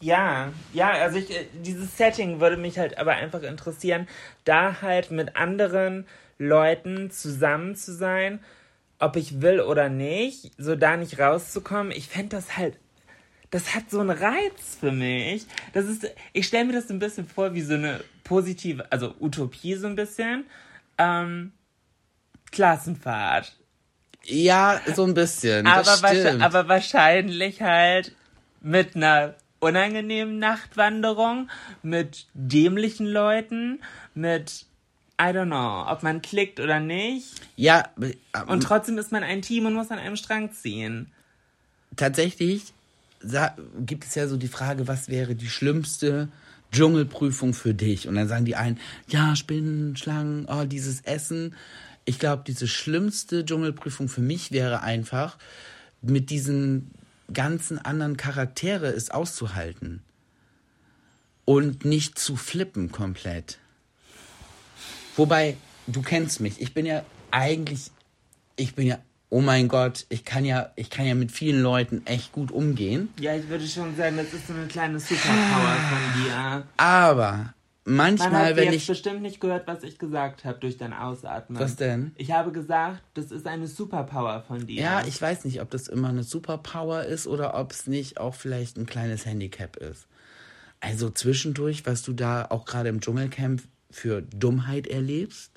[0.00, 4.06] Ja, ja, also ich, äh, dieses Setting würde mich halt aber einfach interessieren,
[4.44, 6.06] da halt mit anderen
[6.38, 8.38] Leuten zusammen zu sein,
[9.00, 11.92] ob ich will oder nicht, so da nicht rauszukommen.
[11.92, 12.78] Ich fände das halt,
[13.50, 15.46] das hat so einen Reiz für mich.
[15.72, 19.74] Das ist, ich stelle mir das ein bisschen vor wie so eine positive, also Utopie
[19.74, 20.44] so ein bisschen.
[20.98, 21.52] Ähm,
[22.50, 23.56] Klassenfahrt.
[24.24, 25.66] Ja, so ein bisschen.
[25.66, 26.42] Aber, stimmt.
[26.42, 28.14] aber wahrscheinlich halt
[28.60, 31.48] mit einer unangenehmen Nachtwanderung,
[31.82, 33.80] mit dämlichen Leuten,
[34.14, 34.66] mit,
[35.20, 37.28] I don't know, ob man klickt oder nicht.
[37.56, 37.88] ja,
[38.46, 41.12] Und trotzdem ist man ein Team und muss an einem Strang ziehen.
[41.96, 42.72] tatsächlich
[43.84, 46.28] gibt es ja so die Frage, was wäre die schlimmste
[46.72, 48.08] Dschungelprüfung für dich?
[48.08, 48.78] Und dann sagen die einen,
[49.08, 51.54] ja, Spinnen, Schlangen, oh, dieses Essen.
[52.04, 55.38] Ich glaube, diese schlimmste Dschungelprüfung für mich wäre einfach,
[56.00, 56.90] mit diesen
[57.32, 60.02] ganzen anderen Charaktere es auszuhalten.
[61.44, 63.58] Und nicht zu flippen komplett.
[65.16, 66.60] Wobei, du kennst mich.
[66.60, 67.90] Ich bin ja eigentlich,
[68.56, 68.98] ich bin ja,
[69.30, 73.08] oh mein Gott, ich kann ja, ich kann ja mit vielen Leuten echt gut umgehen.
[73.20, 76.66] Ja, ich würde schon sagen, das ist so eine kleine Superpower von dir.
[76.78, 77.52] Aber
[77.84, 80.92] Man manchmal, hat wenn jetzt ich, bestimmt nicht gehört, was ich gesagt habe durch dein
[80.92, 81.58] Ausatmen.
[81.60, 82.12] Was denn?
[82.16, 84.82] Ich habe gesagt, das ist eine Superpower von dir.
[84.82, 88.34] ja, ich weiß nicht, ob das immer eine Superpower ist oder ob es nicht auch
[88.34, 90.06] vielleicht ein kleines Handicap ist.
[90.80, 95.50] Also zwischendurch, was du da auch gerade im Dschungelcamp für Dummheit erlebst.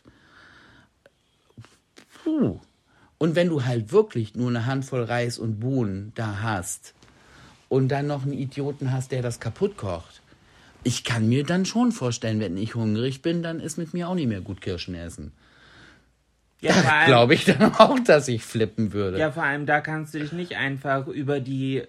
[2.23, 2.59] Puh.
[3.21, 6.95] Und wenn du halt wirklich nur eine Handvoll Reis und Bohnen da hast
[7.69, 10.23] und dann noch einen Idioten hast, der das kaputt kocht.
[10.83, 14.15] Ich kann mir dann schon vorstellen, wenn ich hungrig bin, dann ist mit mir auch
[14.15, 15.33] nicht mehr gut Kirschen essen.
[16.61, 19.19] ja, Da glaube ich dann auch, dass ich flippen würde.
[19.19, 21.83] Ja, vor allem da kannst du dich nicht einfach über die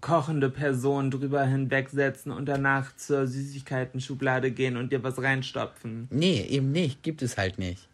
[0.00, 6.08] kochende Person drüber hinwegsetzen und danach zur Süßigkeiten-Schublade gehen und dir was reinstopfen.
[6.10, 7.02] Nee, eben nicht.
[7.02, 7.88] Gibt es halt nicht.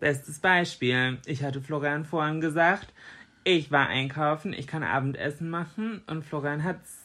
[0.00, 1.18] Bestes Beispiel.
[1.26, 2.92] Ich hatte Florian vorhin gesagt,
[3.44, 6.98] ich war einkaufen, ich kann Abendessen machen und Florian hat's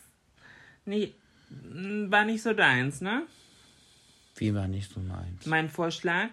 [0.86, 1.14] nie,
[1.50, 3.24] war nicht so deins, ne?
[4.36, 5.46] Wie war nicht so meins?
[5.46, 6.30] Mein Vorschlag,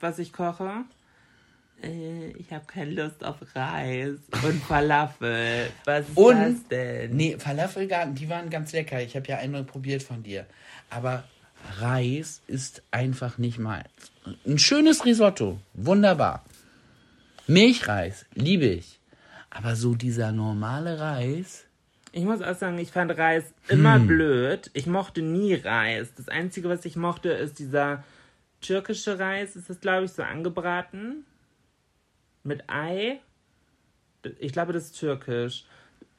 [0.00, 0.84] was ich koche,
[1.82, 5.70] äh, ich habe keine Lust auf Reis und Falafel.
[5.84, 7.16] Was ist Und, das denn?
[7.16, 9.02] nee, Falafelgarten, die waren ganz lecker.
[9.02, 10.46] Ich habe ja einmal probiert von dir.
[10.90, 11.24] Aber
[11.78, 13.88] Reis ist einfach nicht meins.
[14.46, 16.44] Ein schönes Risotto, wunderbar.
[17.46, 18.98] Milchreis, liebe ich.
[19.50, 21.64] Aber so dieser normale Reis,
[22.14, 24.06] Ich muss auch sagen, ich fand Reis immer Hm.
[24.06, 24.70] blöd.
[24.74, 26.12] Ich mochte nie Reis.
[26.14, 28.04] Das Einzige, was ich mochte, ist dieser
[28.60, 29.56] türkische Reis.
[29.56, 31.24] Ist das, glaube ich, so angebraten?
[32.44, 33.18] Mit Ei?
[34.40, 35.64] Ich glaube, das ist türkisch.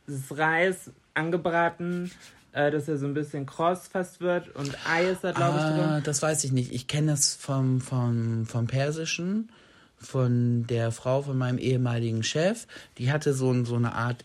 [0.07, 2.11] Das ist Reis angebraten,
[2.53, 4.55] äh, dass er so ein bisschen kross fast wird.
[4.55, 6.03] Und Ei ist da, glaube ich, ah, drin.
[6.03, 6.71] das weiß ich nicht.
[6.71, 9.51] Ich kenne das vom, vom, vom Persischen,
[9.97, 12.67] von der Frau von meinem ehemaligen Chef.
[12.97, 14.23] Die hatte so, so eine Art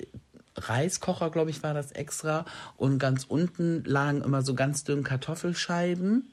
[0.56, 2.44] Reiskocher, glaube ich, war das extra.
[2.76, 6.30] Und ganz unten lagen immer so ganz dünn Kartoffelscheiben.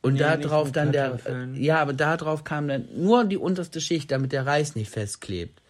[0.00, 1.18] Und Nee, da drauf dann der,
[1.54, 5.60] ja, aber da drauf kam dann nur die unterste Schicht, damit der Reis nicht festklebt.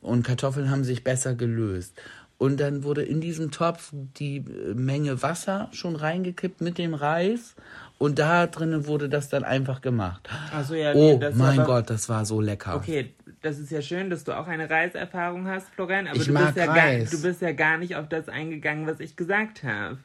[0.00, 1.94] Und Kartoffeln haben sich besser gelöst.
[2.38, 7.56] Und dann wurde in diesem Topf die äh, Menge Wasser schon reingekippt mit dem Reis.
[7.98, 10.28] Und da drinnen wurde das dann einfach gemacht.
[10.54, 12.76] Ach so, ja, nee, oh das mein aber- Gott, das war so lecker.
[12.76, 16.32] Okay, das ist ja schön, dass du auch eine Reiserfahrung hast, Florian, aber Ich du,
[16.32, 17.10] mag bist ja Reis.
[17.10, 19.98] Gar, du bist ja gar nicht auf das eingegangen, was ich gesagt habe.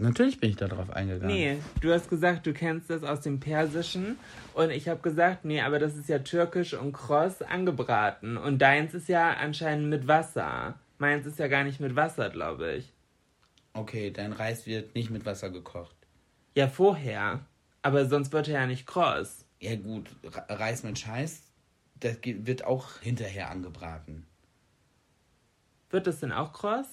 [0.00, 1.34] Natürlich bin ich da drauf eingegangen.
[1.34, 4.16] Nee, du hast gesagt, du kennst das aus dem Persischen
[4.54, 8.94] und ich habe gesagt, nee, aber das ist ja türkisch und kross angebraten und deins
[8.94, 10.74] ist ja anscheinend mit Wasser.
[10.98, 12.92] Meins ist ja gar nicht mit Wasser, glaube ich.
[13.72, 15.94] Okay, dein Reis wird nicht mit Wasser gekocht.
[16.54, 17.46] Ja, vorher.
[17.82, 19.44] Aber sonst wird er ja nicht kross.
[19.60, 21.42] Ja gut, Re- Reis mit Scheiß,
[22.00, 24.26] das wird auch hinterher angebraten.
[25.90, 26.86] Wird das denn auch kross?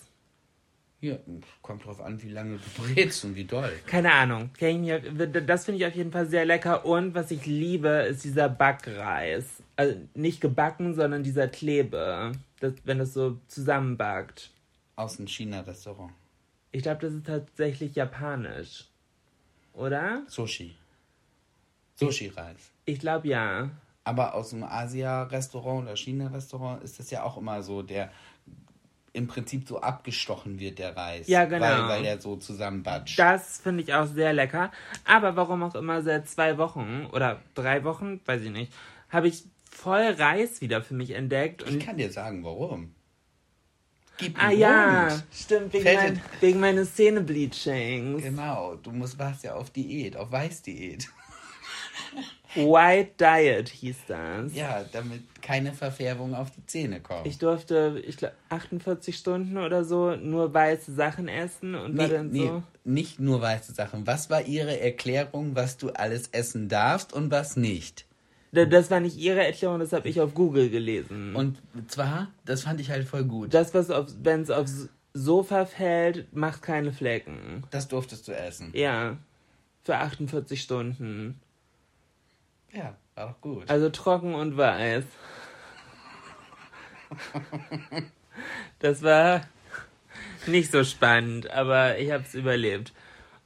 [1.01, 1.17] Ja,
[1.61, 3.71] kommt drauf an, wie lange du brätst und wie doll.
[3.85, 4.49] Keine Ahnung.
[4.59, 6.85] Das finde ich auf jeden Fall sehr lecker.
[6.85, 9.45] Und was ich liebe, ist dieser Backreis.
[9.75, 12.31] Also nicht gebacken, sondern dieser Klebe.
[12.59, 14.51] Das, wenn das so zusammenbackt.
[14.95, 16.13] Aus einem China-Restaurant.
[16.71, 18.85] Ich glaube, das ist tatsächlich japanisch.
[19.73, 20.23] Oder?
[20.27, 20.75] Sushi.
[21.95, 22.71] Sushi-Reis.
[22.85, 23.69] Ich glaube ja.
[24.03, 28.11] Aber aus einem Asia-Restaurant oder China-Restaurant ist das ja auch immer so, der
[29.13, 31.27] im Prinzip so abgestochen wird, der Reis.
[31.27, 31.65] Ja, genau.
[31.65, 33.17] Weil, weil der so zusammenbatscht.
[33.17, 34.71] Das finde ich auch sehr lecker.
[35.05, 38.73] Aber warum auch immer seit zwei Wochen oder drei Wochen, weiß ich nicht,
[39.09, 41.63] habe ich voll Reis wieder für mich entdeckt.
[41.69, 42.95] ich kann dir sagen, warum.
[44.17, 48.23] Gib ah einen ja, stimmt, wegen, mein, wegen meines Zähnebleachings.
[48.23, 51.09] Genau, du musst, warst ja auf Diät, auf Weißdiät.
[52.55, 54.55] White Diet hieß das.
[54.55, 57.27] Ja, damit keine Verfärbung auf die Zähne kommt.
[57.27, 62.13] Ich durfte, ich glaube, 48 Stunden oder so nur weiße Sachen essen und war nee,
[62.13, 62.63] dann nee, so.
[62.85, 64.07] nicht nur weiße Sachen.
[64.07, 68.05] Was war Ihre Erklärung, was du alles essen darfst und was nicht?
[68.55, 71.35] Da- Das war nicht ihre Erklärung, das habe ich auf Google gelesen.
[71.35, 73.53] Und zwar, das fand ich halt voll gut.
[73.53, 77.63] das, was auf, wenn es aufs Sofa fällt, macht keine Flecken.
[77.71, 78.71] Das durftest du essen.
[78.73, 79.17] Ja.
[79.83, 81.39] Für 48 Stunden.
[82.73, 83.69] Ja, war doch gut.
[83.69, 85.03] Also trocken und weiß.
[88.79, 89.41] Das war
[90.47, 92.93] nicht so spannend, aber ich habe es überlebt.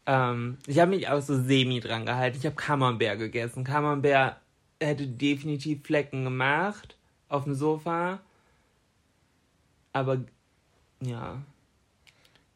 [0.05, 2.37] Ähm, ich habe mich auch so semi dran gehalten.
[2.39, 3.63] Ich habe Camembert gegessen.
[3.63, 4.37] Camembert
[4.81, 6.95] hätte definitiv Flecken gemacht
[7.27, 8.19] auf dem Sofa.
[9.93, 10.19] Aber
[11.01, 11.41] ja.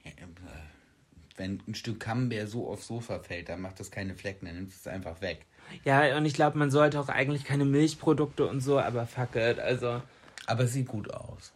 [0.03, 0.25] Ja, äh,
[1.35, 4.85] Wenn ein Stück Camembert so aufs Sofa fällt, dann macht das keine Flecken, dann nimmst
[4.85, 5.45] du es einfach weg.
[5.85, 9.59] Ja, und ich glaube, man sollte auch eigentlich keine Milchprodukte und so, aber fuck it.
[9.59, 10.01] Also,
[10.45, 11.53] Aber es sieht gut aus.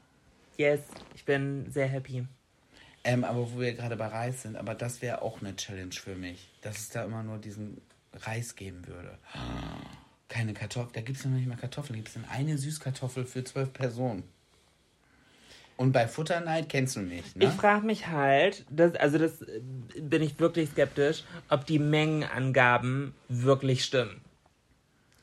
[0.58, 0.80] yes,
[1.14, 2.26] ich bin sehr happy.
[3.04, 6.16] Ähm, aber wo wir gerade bei Reis sind, aber das wäre auch eine Challenge für
[6.16, 7.80] mich, dass es da immer nur diesen
[8.14, 9.18] Reis geben würde.
[10.28, 13.26] Keine Kartoffeln, da gibt es noch nicht mal Kartoffeln, da gibt es dann eine Süßkartoffel
[13.26, 14.24] für zwölf Personen.
[15.78, 17.46] Und bei Futterneid kennst du nicht, ne?
[17.46, 19.62] Ich frage mich halt, das, also das äh,
[20.02, 24.22] bin ich wirklich skeptisch, ob die Mengenangaben wirklich stimmen.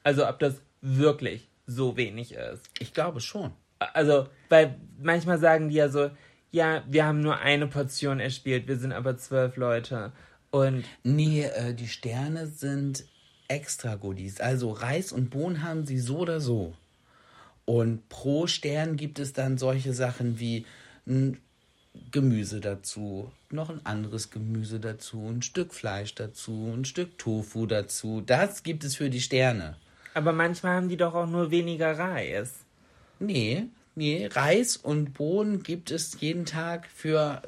[0.04, 2.62] Also ob das wirklich so wenig ist.
[2.78, 3.52] ich glaube schon.
[3.78, 6.10] Also, weil manchmal sagen die ja so,
[6.52, 10.12] ja, wir haben nur eine Portion erspielt, wir sind aber zwölf Leute.
[10.50, 13.04] Und Nee, äh, die Sterne sind
[13.54, 14.40] extra Goodies.
[14.40, 16.74] Also Reis und Bohnen haben sie so oder so.
[17.64, 20.66] Und pro Stern gibt es dann solche Sachen wie
[21.06, 21.38] ein
[22.10, 28.20] Gemüse dazu, noch ein anderes Gemüse dazu, ein Stück Fleisch dazu, ein Stück Tofu dazu.
[28.20, 29.76] Das gibt es für die Sterne.
[30.12, 32.52] Aber manchmal haben die doch auch nur weniger Reis.
[33.20, 37.42] Nee, nee, Reis und Bohnen gibt es jeden Tag für,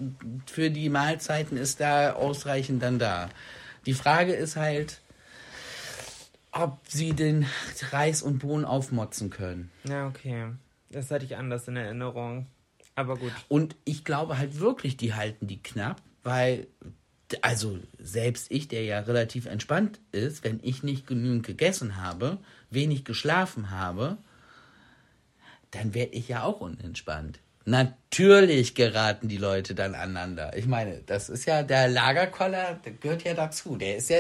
[0.47, 3.29] für die Mahlzeiten ist da ausreichend dann da.
[3.85, 5.01] Die Frage ist halt,
[6.59, 7.47] ob sie den
[7.91, 9.71] Reis und Bohnen aufmotzen können.
[9.85, 10.49] Ja, okay.
[10.91, 12.47] Das hatte ich anders in Erinnerung.
[12.95, 13.33] Aber gut.
[13.49, 16.67] Und ich glaube halt wirklich, die halten die knapp, weil,
[17.43, 22.39] also selbst ich, der ja relativ entspannt ist, wenn ich nicht genügend gegessen habe,
[22.71, 24.17] wenig geschlafen habe,
[25.73, 27.41] dann werde ich ja auch unentspannt.
[27.67, 30.57] Natürlich geraten die Leute dann aneinander.
[30.57, 33.77] Ich meine, das ist ja der Lagerkoller, der gehört ja dazu.
[33.77, 34.19] Der ist ja,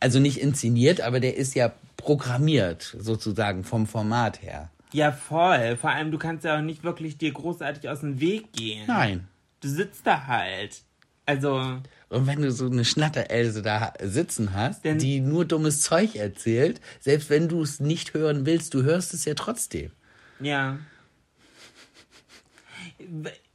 [0.00, 4.70] also nicht inszeniert, aber der ist ja programmiert, sozusagen vom Format her.
[4.92, 5.76] Ja, voll.
[5.76, 8.84] Vor allem, du kannst ja auch nicht wirklich dir großartig aus dem Weg gehen.
[8.86, 9.26] Nein.
[9.60, 10.82] Du sitzt da halt.
[11.26, 11.80] Also.
[12.10, 17.30] Und wenn du so eine Schnatter-Else da sitzen hast, die nur dummes Zeug erzählt, selbst
[17.30, 19.90] wenn du es nicht hören willst, du hörst es ja trotzdem.
[20.38, 20.78] Ja.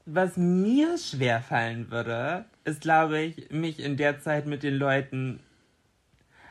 [0.06, 5.39] Was mir schwer fallen würde, ist, glaube ich, mich in der Zeit mit den Leuten,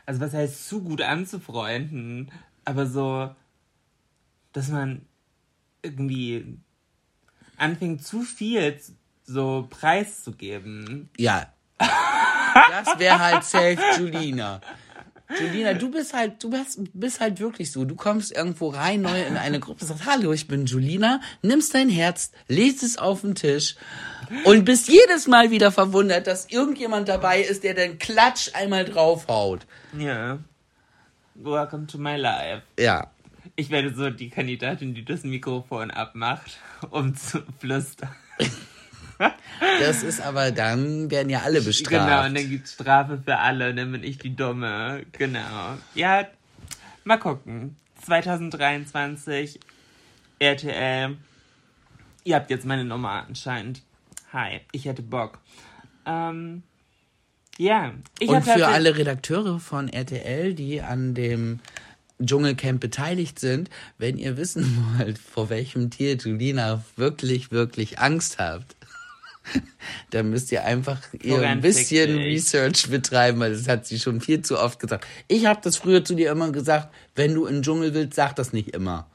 [0.09, 2.31] also was heißt zu gut anzufreunden,
[2.65, 3.29] aber so,
[4.53, 5.05] dass man
[5.83, 6.57] irgendwie
[7.57, 8.75] anfängt zu viel
[9.23, 11.11] so preiszugeben.
[11.15, 11.53] Ja.
[11.77, 14.61] Das wäre halt safe Julina.
[15.37, 17.85] Julina, du bist halt, du bist, bist halt wirklich so.
[17.85, 21.89] Du kommst irgendwo rein, neu in eine Gruppe, sagst, hallo, ich bin Julina, nimmst dein
[21.89, 23.75] Herz, legst es auf den Tisch
[24.45, 29.67] und bist jedes Mal wieder verwundert, dass irgendjemand dabei ist, der den Klatsch einmal draufhaut.
[29.97, 30.39] Ja.
[31.35, 32.63] Welcome to my life.
[32.79, 33.11] Ja.
[33.55, 36.57] Ich werde so die Kandidatin, die das Mikrofon abmacht,
[36.89, 38.15] um zu flüstern.
[39.79, 42.07] Das ist aber, dann werden ja alle bestraft.
[42.07, 45.05] Genau, und dann gibt's Strafe für alle, und dann bin ich die Dumme.
[45.11, 45.77] Genau.
[45.93, 46.27] Ja,
[47.03, 47.75] mal gucken.
[48.05, 49.59] 2023,
[50.39, 51.17] RTL.
[52.23, 53.81] Ihr habt jetzt meine Nummer anscheinend.
[54.31, 55.39] Hi, ich hätte Bock.
[56.05, 56.63] Ähm,
[57.57, 61.59] ja, ich Und hab für alle Redakteure von RTL, die an dem
[62.23, 68.75] Dschungelcamp beteiligt sind, wenn ihr wissen wollt, vor welchem Tier Julina wirklich, wirklich Angst habt,
[70.11, 72.17] dann müsst ihr einfach ihr ein bisschen.
[72.17, 75.05] Research betreiben, weil das hat sie schon viel zu oft gesagt.
[75.27, 78.35] Ich habe das früher zu dir immer gesagt, wenn du in den Dschungel willst, sag
[78.35, 79.07] das nicht immer.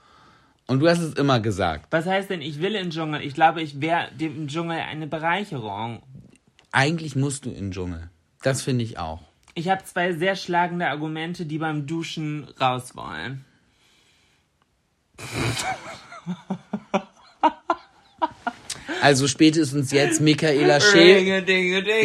[0.66, 1.86] Und du hast es immer gesagt.
[1.90, 3.20] Was heißt denn, ich will in den Dschungel?
[3.22, 6.02] Ich glaube, ich wäre dem Dschungel eine Bereicherung.
[6.72, 8.10] Eigentlich musst du in den Dschungel.
[8.42, 9.20] Das finde ich auch.
[9.54, 13.44] Ich habe zwei sehr schlagende Argumente, die beim Duschen raus wollen.
[19.04, 21.42] Also spätestens jetzt Michaela Schäfer.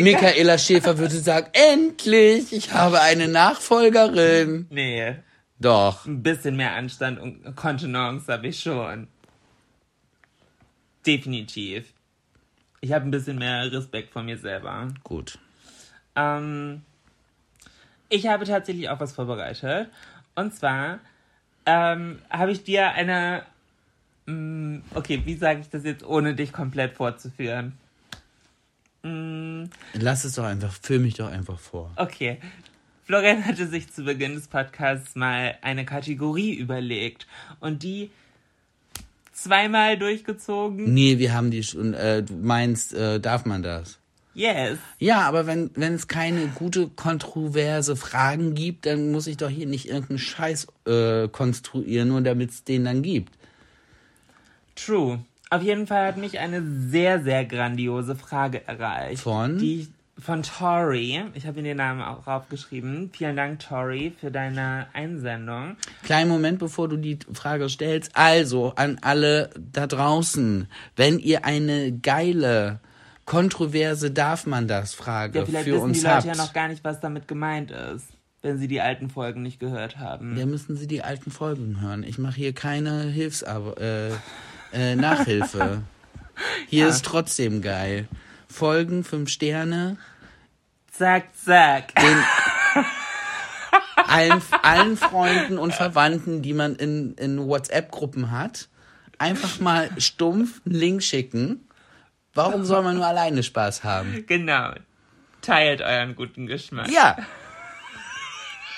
[0.02, 4.68] Michaela Schäfer würde sagen, endlich, ich habe eine Nachfolgerin.
[4.70, 5.16] Nee,
[5.60, 6.06] Doch.
[6.06, 9.08] ein bisschen mehr Anstand und Kontenance habe ich schon.
[11.08, 11.86] Definitiv.
[12.82, 14.90] Ich habe ein bisschen mehr Respekt vor mir selber.
[15.06, 15.40] Gut.
[16.18, 16.82] Ähm,
[18.10, 19.88] ich habe tatsächlich auch was vorbereitet.
[20.36, 21.00] Und zwar
[21.66, 23.44] ähm, habe ich dir eine.
[24.30, 27.74] Mm, okay, wie sage ich das jetzt, ohne dich komplett vorzuführen?
[29.02, 29.64] Mm,
[29.94, 31.92] Lass es doch einfach, füll mich doch einfach vor.
[31.96, 32.38] Okay.
[33.06, 37.26] Florian hatte sich zu Beginn des Podcasts mal eine Kategorie überlegt
[37.60, 38.12] und die
[39.34, 40.94] zweimal durchgezogen.
[40.94, 43.98] Nee, wir haben die schon, äh, du meinst, äh, darf man das?
[44.36, 44.78] Yes.
[45.00, 49.66] Ja, aber wenn, wenn es keine gute, kontroverse Fragen gibt, dann muss ich doch hier
[49.66, 53.39] nicht irgendeinen Scheiß äh, konstruieren, nur damit es den dann gibt.
[54.86, 55.20] True.
[55.50, 59.24] Auf jeden Fall hat mich eine sehr, sehr grandiose Frage erreicht.
[59.24, 59.58] Von?
[59.58, 59.88] Die
[60.20, 61.24] von Tori.
[61.34, 63.10] Ich habe ihn den Namen auch aufgeschrieben.
[63.14, 65.78] Vielen Dank, Tori, für deine Einsendung.
[66.04, 68.12] Kleinen Moment, bevor du die Frage stellst.
[68.16, 72.80] Also, an alle da draußen, wenn ihr eine geile,
[73.26, 76.54] kontroverse darf man das Frage Ja, vielleicht für wissen uns die Leute habt, ja noch
[76.54, 78.08] gar nicht, was damit gemeint ist,
[78.42, 80.38] wenn sie die alten Folgen nicht gehört haben.
[80.38, 82.04] Ja, müssen Sie die alten Folgen hören.
[82.04, 84.12] Ich mache hier keine Hilfsar äh,
[84.74, 85.84] äh, Nachhilfe.
[86.68, 88.08] Hier ist trotzdem geil.
[88.48, 89.98] Folgen, fünf Sterne,
[91.00, 91.96] Zack, zack.
[91.96, 92.24] den
[93.96, 98.68] allen, allen Freunden und Verwandten, die man in, in WhatsApp-Gruppen hat,
[99.18, 101.70] einfach mal stumpf einen Link schicken.
[102.34, 104.26] Warum soll man nur alleine Spaß haben?
[104.28, 104.74] Genau.
[105.42, 106.90] Teilt euren guten Geschmack.
[106.90, 107.18] Ja.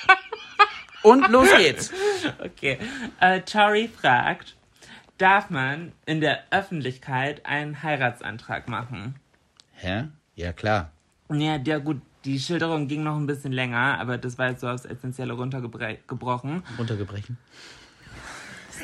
[1.02, 1.92] Und los geht's.
[2.38, 2.78] Okay.
[3.20, 4.56] Äh, Tori fragt,
[5.22, 9.16] darf man in der Öffentlichkeit einen Heiratsantrag machen?
[9.74, 10.06] Hä?
[10.36, 10.92] Ja, klar.
[11.32, 14.68] Ja, der gut, die Schilderung ging noch ein bisschen länger, aber das war jetzt so
[14.68, 16.64] aufs Essentielle runtergebrochen.
[16.78, 17.38] Runtergebrechen.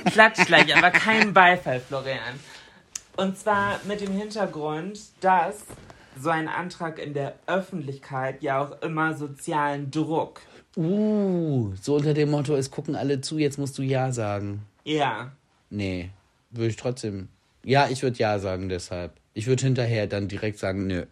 [0.06, 2.40] Klatsch gleich, aber kein Beifall, Florian.
[3.16, 5.66] Und zwar mit dem Hintergrund, dass
[6.20, 10.42] so ein Antrag in der Öffentlichkeit ja auch immer sozialen Druck.
[10.76, 14.62] Uh, so unter dem Motto, es gucken alle zu, jetzt musst du Ja sagen.
[14.84, 15.32] Ja.
[15.70, 16.12] Nee,
[16.50, 17.30] würde ich trotzdem.
[17.64, 19.14] Ja, ich würde Ja sagen deshalb.
[19.34, 21.06] Ich würde hinterher dann direkt sagen, nö.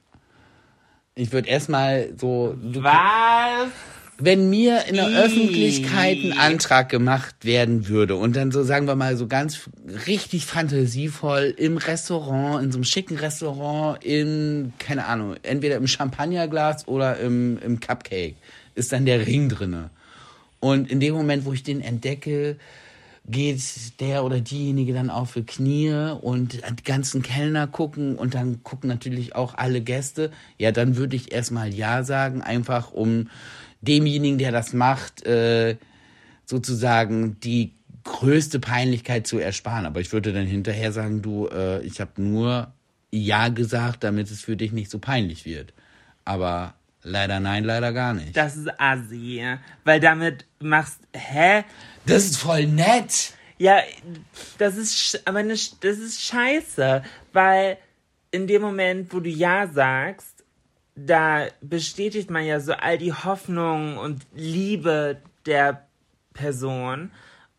[1.16, 2.58] Ich würde erstmal so.
[2.62, 3.70] Du, Was?
[4.18, 5.06] wenn mir in der.
[5.08, 9.70] Öffentlichkeit ein Antrag gemacht werden würde und dann so, sagen wir mal, so ganz
[10.08, 16.88] richtig fantasievoll im Restaurant, in so einem schicken Restaurant, in, keine Ahnung, entweder im Champagnerglas
[16.88, 18.36] oder im, im Cupcake,
[18.76, 19.90] ist dann der Ring drinne.
[20.60, 22.58] Und in dem Moment, wo ich den entdecke,
[23.28, 28.64] geht der oder diejenige dann auf die Knie und die ganzen Kellner gucken und dann
[28.64, 30.32] gucken natürlich auch alle Gäste.
[30.58, 33.30] Ja, dann würde ich erstmal Ja sagen, einfach um
[33.82, 35.78] demjenigen, der das macht, äh,
[36.46, 37.74] sozusagen die
[38.04, 39.86] größte Peinlichkeit zu ersparen.
[39.86, 42.74] Aber ich würde dann hinterher sagen, du, äh, ich habe nur
[43.12, 45.74] Ja gesagt, damit es für dich nicht so peinlich wird.
[46.26, 48.36] Aber leider nein, leider gar nicht.
[48.36, 49.44] Das ist assi.
[49.84, 51.00] Weil damit machst.
[51.14, 51.64] Hä?
[52.06, 53.34] Das ist voll nett.
[53.58, 53.82] Ja,
[54.58, 57.78] das ist, aber ne, das ist scheiße, weil
[58.32, 60.44] in dem Moment, wo du Ja sagst,
[60.96, 65.88] da bestätigt man ja so all die Hoffnung und Liebe der
[66.34, 67.12] Person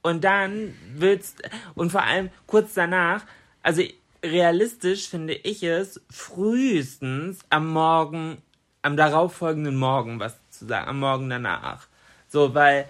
[0.03, 1.43] und dann willst,
[1.75, 3.25] und vor allem kurz danach,
[3.63, 3.83] also
[4.23, 8.39] realistisch finde ich es, frühestens am Morgen,
[8.87, 11.89] am darauffolgenden Morgen was zu sagen, am Morgen danach.
[12.29, 12.89] So, weil,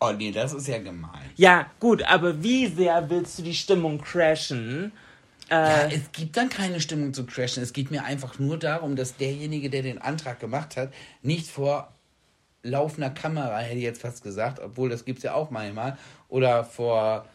[0.00, 1.30] Oh nee, das ist ja gemein.
[1.36, 4.92] ja, gut, aber wie sehr willst du die Stimmung crashen?
[5.48, 7.62] Ja, es gibt dann keine Stimmung zu crashen.
[7.62, 11.92] Es geht mir einfach nur darum, dass derjenige, der den Antrag gemacht hat, nicht vor
[12.62, 15.96] laufender Kamera, hätte ich jetzt fast gesagt, obwohl das gibt's ja auch manchmal,
[16.28, 17.26] oder vor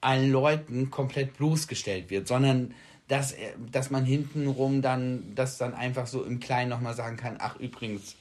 [0.00, 2.74] allen Leuten komplett bloßgestellt wird, sondern
[3.08, 7.36] dass, er- dass man hintenrum dann, das dann einfach so im Kleinen nochmal sagen kann,
[7.38, 8.14] ach übrigens,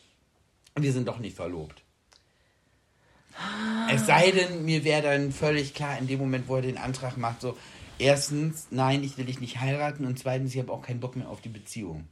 [0.75, 1.83] wir sind doch nicht verlobt.
[3.89, 7.17] Es sei denn, mir wäre dann völlig klar, in dem Moment, wo er den Antrag
[7.17, 7.55] macht, so,
[7.99, 11.29] erstens, nein, ich will dich nicht heiraten und zweitens, ich habe auch keinen Bock mehr
[11.29, 12.07] auf die Beziehung.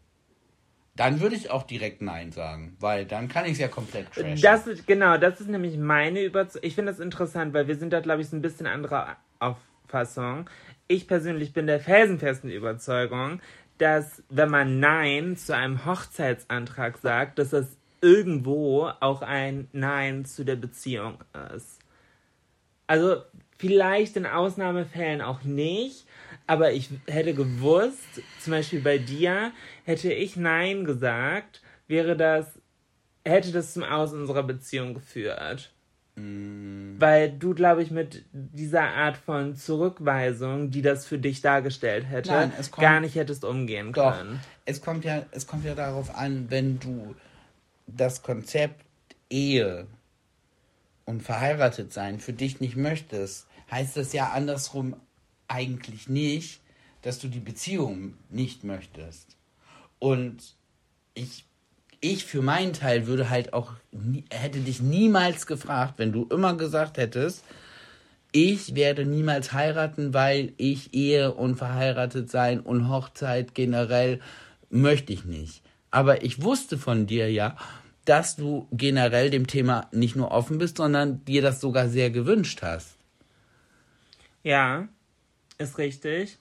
[0.96, 4.42] Dann würde ich auch direkt Nein sagen, weil dann kann ich es ja komplett crashen.
[4.42, 6.66] Das ist, genau, das ist nämlich meine Überzeugung.
[6.68, 10.50] Ich finde das interessant, weil wir sind da, glaube ich, so ein bisschen anderer Auffassung.
[10.88, 13.42] Ich persönlich bin der felsenfesten Überzeugung,
[13.80, 20.46] dass wenn man Nein zu einem Hochzeitsantrag sagt, dass das irgendwo auch ein Nein zu
[20.46, 21.18] der Beziehung
[21.56, 21.80] ist.
[22.88, 23.24] Also
[23.58, 26.06] vielleicht in Ausnahmefällen auch nicht,
[26.46, 29.52] aber ich hätte gewusst, zum Beispiel bei dir,
[29.86, 32.60] hätte ich Nein gesagt, wäre das,
[33.24, 35.74] hätte das zum Aus unserer Beziehung geführt.
[36.18, 42.32] Weil du, glaube ich, mit dieser Art von Zurückweisung, die das für dich dargestellt hätte,
[42.32, 44.40] Nein, es kommt- gar nicht hättest umgehen Doch, können.
[44.64, 47.16] es kommt ja, es kommt ja darauf an, wenn du
[47.88, 48.86] das Konzept
[49.30, 49.88] Ehe
[51.04, 54.96] und verheiratet sein für dich nicht möchtest, heißt das ja andersrum
[55.50, 56.62] eigentlich nicht,
[57.02, 59.36] dass du die Beziehung nicht möchtest.
[60.00, 60.56] Und
[61.14, 61.46] ich,
[62.12, 63.74] ich für meinen Teil würde halt auch,
[64.32, 67.44] hätte dich niemals gefragt, wenn du immer gesagt hättest,
[68.32, 74.20] ich werde niemals heiraten, weil ich Ehe und verheiratet sein und Hochzeit generell
[74.70, 75.62] möchte ich nicht.
[75.90, 77.56] Aber ich wusste von dir ja,
[78.04, 82.62] dass du generell dem Thema nicht nur offen bist, sondern dir das sogar sehr gewünscht
[82.62, 82.98] hast.
[84.44, 84.90] Ja,
[85.58, 86.38] ist richtig.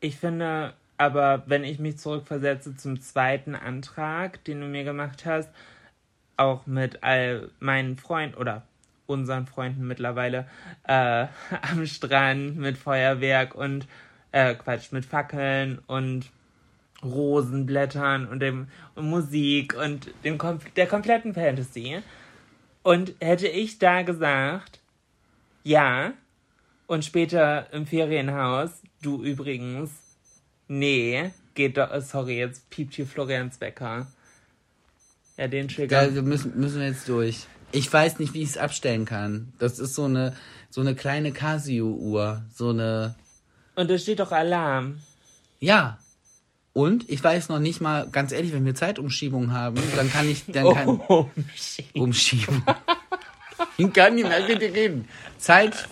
[0.00, 5.50] Ich finde aber, wenn ich mich zurückversetze zum zweiten Antrag, den du mir gemacht hast,
[6.36, 8.62] auch mit all meinen Freunden oder
[9.06, 10.46] unseren Freunden mittlerweile
[10.86, 11.26] äh,
[11.62, 13.86] am Strand mit Feuerwerk und
[14.32, 16.30] äh, Quatsch, mit Fackeln und
[17.02, 20.38] Rosenblättern und dem und Musik und dem
[20.76, 22.02] der kompletten Fantasy.
[22.82, 24.80] Und hätte ich da gesagt,
[25.62, 26.12] ja,
[26.86, 29.90] und später im Ferienhaus, du übrigens,
[30.68, 34.06] nee, geht doch, sorry, jetzt piept hier Florians Wecker.
[35.36, 36.08] Ja, den Trigger.
[36.10, 37.46] Da müssen, müssen wir jetzt durch.
[37.72, 39.52] Ich weiß nicht, wie ich es abstellen kann.
[39.58, 40.34] Das ist so eine,
[40.70, 42.42] so eine kleine Casio-Uhr.
[42.54, 43.14] So eine.
[43.74, 45.00] Und da steht doch Alarm.
[45.60, 45.98] Ja.
[46.72, 50.44] Und ich weiß noch nicht mal, ganz ehrlich, wenn wir Zeitumschiebung haben, dann kann ich,
[50.46, 51.86] dann kann Oh, shit.
[51.94, 52.62] umschieben.
[53.78, 55.06] Ich kann nicht mehr mit dir reden.
[55.38, 55.88] Zeit.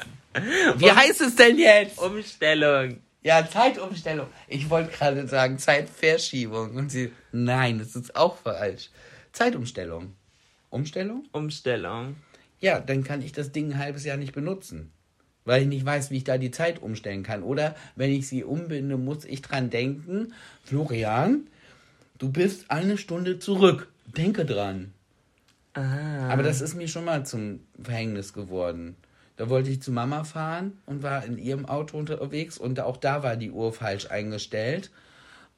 [0.77, 1.99] Wie heißt es denn jetzt?
[1.99, 2.99] Umstellung.
[3.25, 4.27] Ja, Zeitumstellung.
[4.49, 6.77] Ich wollte gerade sagen Zeitverschiebung.
[6.77, 8.91] Und sie, nein, das ist auch falsch.
[9.33, 10.14] Zeitumstellung.
[10.68, 11.25] Umstellung?
[11.33, 12.16] Umstellung.
[12.61, 14.91] Ja, dann kann ich das Ding ein halbes Jahr nicht benutzen.
[15.47, 17.43] Weil ich nicht weiß, wie ich da die Zeit umstellen kann.
[17.43, 21.47] Oder wenn ich sie umbinde, muss ich dran denken, Florian,
[22.18, 23.89] du bist eine Stunde zurück.
[24.07, 24.93] Denke dran.
[25.72, 26.29] Ah.
[26.29, 28.97] Aber das ist mir schon mal zum Verhängnis geworden.
[29.37, 33.22] Da wollte ich zu Mama fahren und war in ihrem Auto unterwegs und auch da
[33.22, 34.91] war die Uhr falsch eingestellt.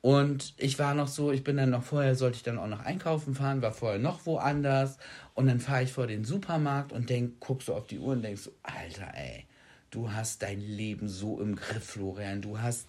[0.01, 2.85] Und ich war noch so, ich bin dann noch vorher, sollte ich dann auch noch
[2.85, 4.99] einkaufen fahren, war vorher noch woanders.
[5.35, 8.23] Und dann fahre ich vor den Supermarkt und denk, guckst du auf die Uhr und
[8.23, 9.47] denkst so, Alter, ey,
[9.91, 12.41] du hast dein Leben so im Griff, Florian.
[12.41, 12.87] Du hast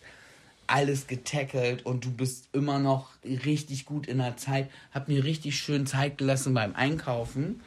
[0.68, 4.70] alles getackelt und du bist immer noch richtig gut in der Zeit.
[4.92, 7.62] Hab mir richtig schön Zeit gelassen beim Einkaufen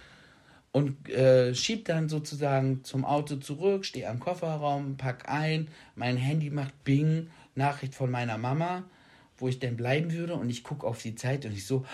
[0.72, 6.50] und äh, schieb dann sozusagen zum Auto zurück, stehe am Kofferraum, pack ein, mein Handy
[6.50, 8.84] macht Bing, Nachricht von meiner Mama,
[9.36, 11.84] wo ich denn bleiben würde und ich gucke auf die Zeit und ich so,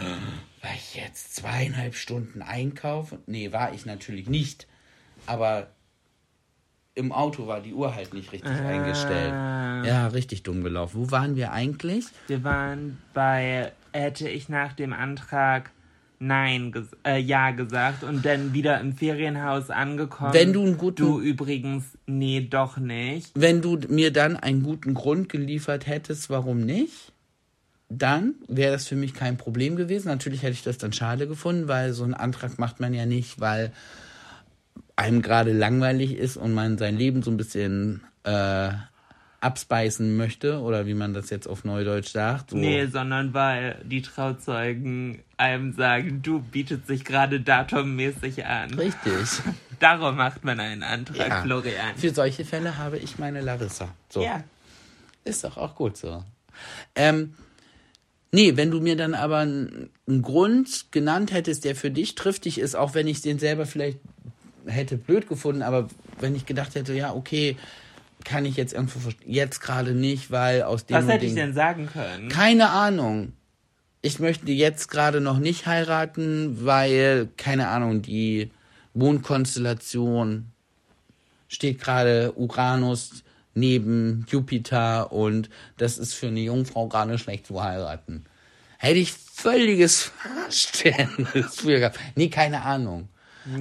[0.63, 3.19] war ich jetzt zweieinhalb Stunden einkaufen?
[3.27, 4.67] Nee, war ich natürlich nicht,
[5.27, 5.69] aber
[6.95, 8.69] im Auto war die Uhr halt nicht richtig Ah.
[8.69, 9.35] eingestellt.
[9.87, 10.99] Ja, richtig dumm gelaufen.
[10.99, 12.07] Wo waren wir eigentlich?
[12.27, 15.71] Wir waren bei, hätte ich nach dem Antrag
[16.19, 20.33] Nein, ges äh, Ja gesagt und dann wieder im Ferienhaus angekommen.
[20.33, 23.31] Wenn du einen guten- Du übrigens, nee, doch nicht.
[23.35, 27.13] Wenn du mir dann einen guten Grund geliefert hättest, warum nicht,
[27.89, 30.09] dann wäre das für mich kein Problem gewesen.
[30.09, 33.39] Natürlich hätte ich das dann schade gefunden, weil so einen Antrag macht man ja nicht,
[33.41, 33.73] weil
[34.97, 38.71] einem gerade langweilig ist und man sein Leben so ein bisschen äh,
[39.47, 42.51] abspeisen möchte oder wie man das jetzt auf Neudeutsch sagt.
[42.51, 42.57] So.
[42.57, 48.75] Nee, sondern weil die Trauzeugen einem sagen, du bietet sich gerade datummäßig an.
[48.75, 49.41] Richtig.
[49.79, 51.43] Darum macht man einen Antrag, Ja.
[51.43, 51.97] Florian.
[51.97, 53.89] Für solche Fälle habe ich meine Larissa.
[54.09, 54.23] So.
[54.23, 54.43] Ja.
[55.25, 56.25] Ist doch auch gut so.
[56.97, 57.35] Ähm,
[58.33, 62.59] nee, wenn du mir dann aber einen einen Grund genannt hättest, der für dich triftig
[62.59, 63.99] ist, auch wenn ich den selber vielleicht
[64.67, 65.89] hätte blöd gefunden, aber
[66.19, 67.57] wenn ich gedacht hätte, ja, okay,
[68.27, 71.55] kann ich jetzt irgendwo jetzt gerade nicht, weil aus dem Was hätte ich dem- denn
[71.55, 72.29] sagen können?
[72.29, 73.33] keine Ahnung.
[74.03, 78.51] Ich möchte jetzt gerade noch nicht heiraten, weil, keine Ahnung, die
[78.95, 80.53] Mondkonstellation
[81.49, 83.23] steht gerade Uranus
[83.55, 85.49] neben Jupiter und
[85.79, 88.25] das ist für eine Jungfrau gerade schlecht zu heiraten.
[88.79, 90.03] Hätte ich völliges
[90.45, 91.99] Verständnis für gehabt.
[92.15, 93.09] Nee, keine Ahnung.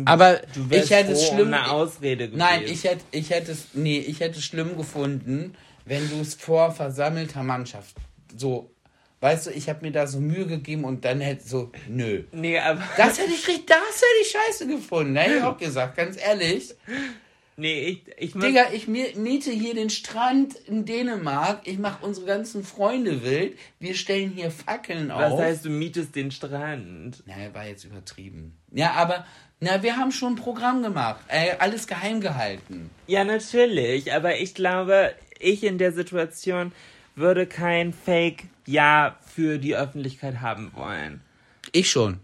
[0.06, 1.54] Aber Du wärst ich hätte es froh um schlimm.
[1.54, 2.38] eine Ausrede gewesen.
[2.40, 5.54] Nein, ich hätte, ich hätte es, nee, ich hätte es schlimm gefunden,
[5.86, 7.96] wenn du es vor versammelter Mannschaft
[8.38, 8.72] so,
[9.22, 12.24] weißt du, ich habe mir da so Mühe gegeben und dann hätte so, nö.
[12.32, 12.82] Nee, aber.
[12.98, 15.22] Das hätte ich richtig, das hätte ich scheiße gefunden, ne?
[15.22, 16.74] hätte ich auch gesagt, ganz ehrlich.
[17.58, 22.26] Nee, ich, ich Digga, ich mi- miete hier den Strand in Dänemark, ich mache unsere
[22.26, 25.40] ganzen Freunde wild, wir stellen hier Fackeln Was auf.
[25.40, 27.24] heißt, du mietest den Strand?
[27.26, 28.58] Na, war jetzt übertrieben.
[28.74, 29.26] Ja, aber,
[29.60, 32.90] na, wir haben schon ein Programm gemacht, äh, alles geheim gehalten.
[33.08, 36.72] Ja, natürlich, aber ich glaube, ich in der Situation
[37.16, 41.22] würde kein Fake-Ja für die Öffentlichkeit haben wollen.
[41.72, 42.20] Ich schon.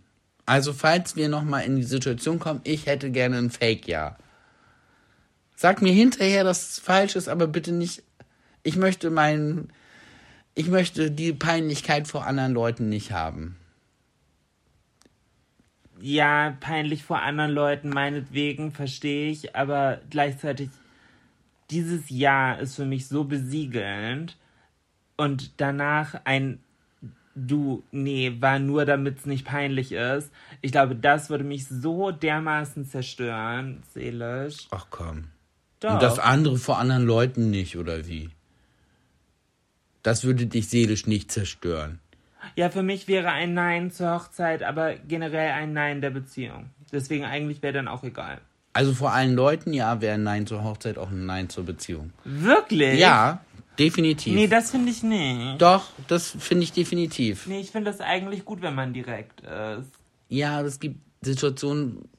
[0.45, 4.17] Also, falls wir nochmal in die Situation kommen, ich hätte gerne ein Fake-Ja.
[5.55, 8.03] Sag mir hinterher, dass es falsch ist, aber bitte nicht.
[8.63, 9.71] Ich möchte meinen.
[10.53, 13.55] Ich möchte die Peinlichkeit vor anderen Leuten nicht haben.
[16.01, 20.69] Ja, peinlich vor anderen Leuten, meinetwegen, verstehe ich, aber gleichzeitig,
[21.69, 24.37] dieses Ja ist für mich so besiegelnd
[25.15, 26.59] und danach ein
[27.33, 30.31] Du, nee, war nur damit es nicht peinlich ist.
[30.61, 34.67] Ich glaube, das würde mich so dermaßen zerstören, seelisch.
[34.71, 35.27] Ach komm.
[35.79, 35.93] Doch.
[35.93, 38.29] Und das andere vor anderen Leuten nicht, oder wie?
[40.03, 41.99] Das würde dich seelisch nicht zerstören.
[42.55, 46.69] Ja, für mich wäre ein Nein zur Hochzeit, aber generell ein Nein der Beziehung.
[46.91, 48.39] Deswegen eigentlich wäre dann auch egal.
[48.73, 52.13] Also vor allen Leuten, ja, wäre ein Nein zur Hochzeit auch ein Nein zur Beziehung.
[52.23, 52.99] Wirklich?
[52.99, 53.43] Ja,
[53.77, 54.33] definitiv.
[54.33, 55.61] Nee, das finde ich nicht.
[55.61, 57.47] Doch, das finde ich definitiv.
[57.47, 59.91] Nee, ich finde das eigentlich gut, wenn man direkt ist.
[60.29, 62.09] Ja, es gibt Situationen.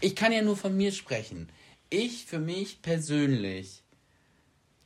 [0.00, 1.48] Ich kann ja nur von mir sprechen.
[1.88, 3.79] Ich für mich persönlich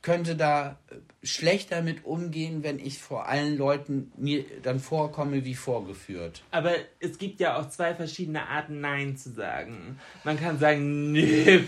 [0.05, 5.55] könnte da äh, schlecht damit umgehen, wenn ich vor allen Leuten mir dann vorkomme wie
[5.55, 6.43] vorgeführt.
[6.51, 9.99] Aber es gibt ja auch zwei verschiedene Arten, Nein zu sagen.
[10.23, 11.63] Man kann sagen, nee.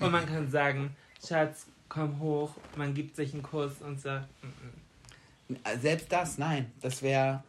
[0.00, 2.56] Und man kann sagen, Schatz, komm hoch.
[2.76, 5.56] Man gibt sich einen Kuss und sagt, mm, mm.
[5.80, 7.44] Selbst das, nein, das wäre.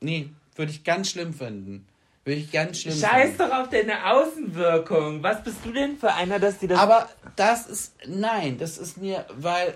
[0.00, 1.86] Nee, würde ich ganz schlimm finden.
[2.30, 3.38] Würde ich ganz schlimm Scheiß finden.
[3.38, 5.20] doch auf deine Außenwirkung.
[5.20, 6.78] Was bist du denn für einer, dass die das.
[6.78, 7.96] Aber das ist.
[8.06, 9.74] Nein, das ist mir, weil.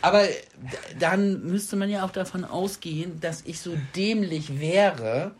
[0.00, 0.22] Aber
[1.00, 5.34] dann müsste man ja auch davon ausgehen, dass ich so dämlich wäre,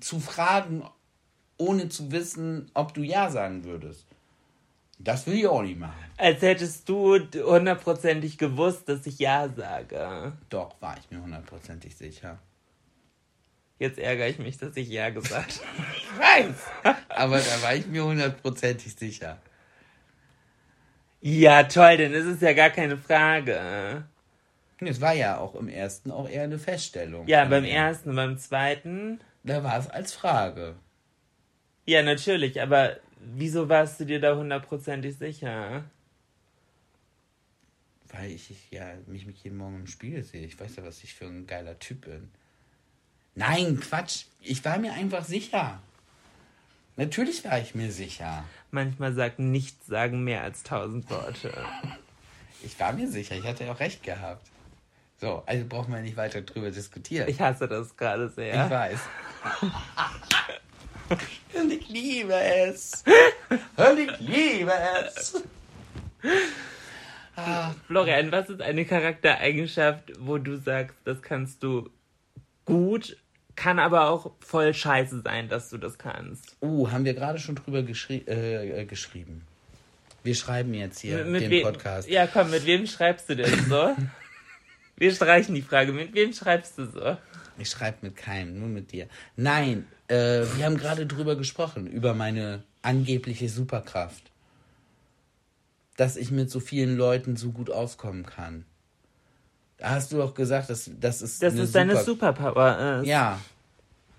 [0.00, 0.88] zu fragen,
[1.58, 4.06] ohne zu wissen, ob du Ja sagen würdest.
[4.98, 6.02] Das will ich auch nicht machen.
[6.16, 10.32] Als hättest du hundertprozentig gewusst, dass ich Ja sage.
[10.48, 12.38] Doch, war ich mir hundertprozentig sicher.
[13.84, 15.86] Jetzt ärgere ich mich, dass ich Ja gesagt habe.
[15.94, 16.96] Ich weiß.
[17.10, 19.36] Aber da war ich mir hundertprozentig sicher.
[21.20, 24.06] Ja, toll, ist es ja gar keine Frage.
[24.80, 27.26] Es war ja auch im ersten auch eher eine Feststellung.
[27.28, 29.20] Ja, beim ersten und beim zweiten.
[29.42, 30.76] Da war es als Frage.
[31.84, 35.84] Ja, natürlich, aber wieso warst du dir da hundertprozentig sicher?
[38.08, 40.46] Weil ich ich ja mich mit jedem Morgen im Spiegel sehe.
[40.46, 42.30] Ich weiß ja, was ich für ein geiler Typ bin.
[43.34, 44.24] Nein, Quatsch.
[44.40, 45.80] Ich war mir einfach sicher.
[46.96, 48.44] Natürlich war ich mir sicher.
[48.70, 51.52] Manchmal sagt nichts sagen mehr als tausend Worte.
[52.62, 53.34] Ich war mir sicher.
[53.36, 54.46] Ich hatte ja auch recht gehabt.
[55.20, 57.28] So, also brauchen wir nicht weiter drüber diskutieren.
[57.28, 58.70] Ich hasse das gerade Ich sehr.
[58.70, 58.98] weiß.
[61.60, 63.04] Und ich liebe es.
[63.76, 64.72] Und ich liebe
[65.02, 65.42] es.
[67.86, 71.90] Florian, was ist eine Charaktereigenschaft, wo du sagst, das kannst du
[72.64, 73.18] gut,
[73.56, 76.56] kann aber auch voll scheiße sein, dass du das kannst?
[76.60, 79.42] Uh, haben wir gerade schon drüber geschri äh, äh, geschrieben.
[80.22, 82.08] Wir schreiben jetzt hier Mit den wem- Podcast.
[82.08, 83.94] Ja, komm, mit wem schreibst du denn so?
[84.96, 85.92] Wir streichen die Frage.
[85.92, 87.16] Mit wem schreibst du so?
[87.58, 89.08] Ich schreibe mit keinem, nur mit dir.
[89.36, 94.30] Nein, äh, wir haben gerade drüber gesprochen, über meine angebliche Superkraft.
[95.96, 98.64] Dass ich mit so vielen Leuten so gut auskommen kann.
[99.78, 103.00] Da hast du doch gesagt, dass das ist Das ist deine Super- Superpower.
[103.00, 103.08] Ist.
[103.08, 103.40] Ja,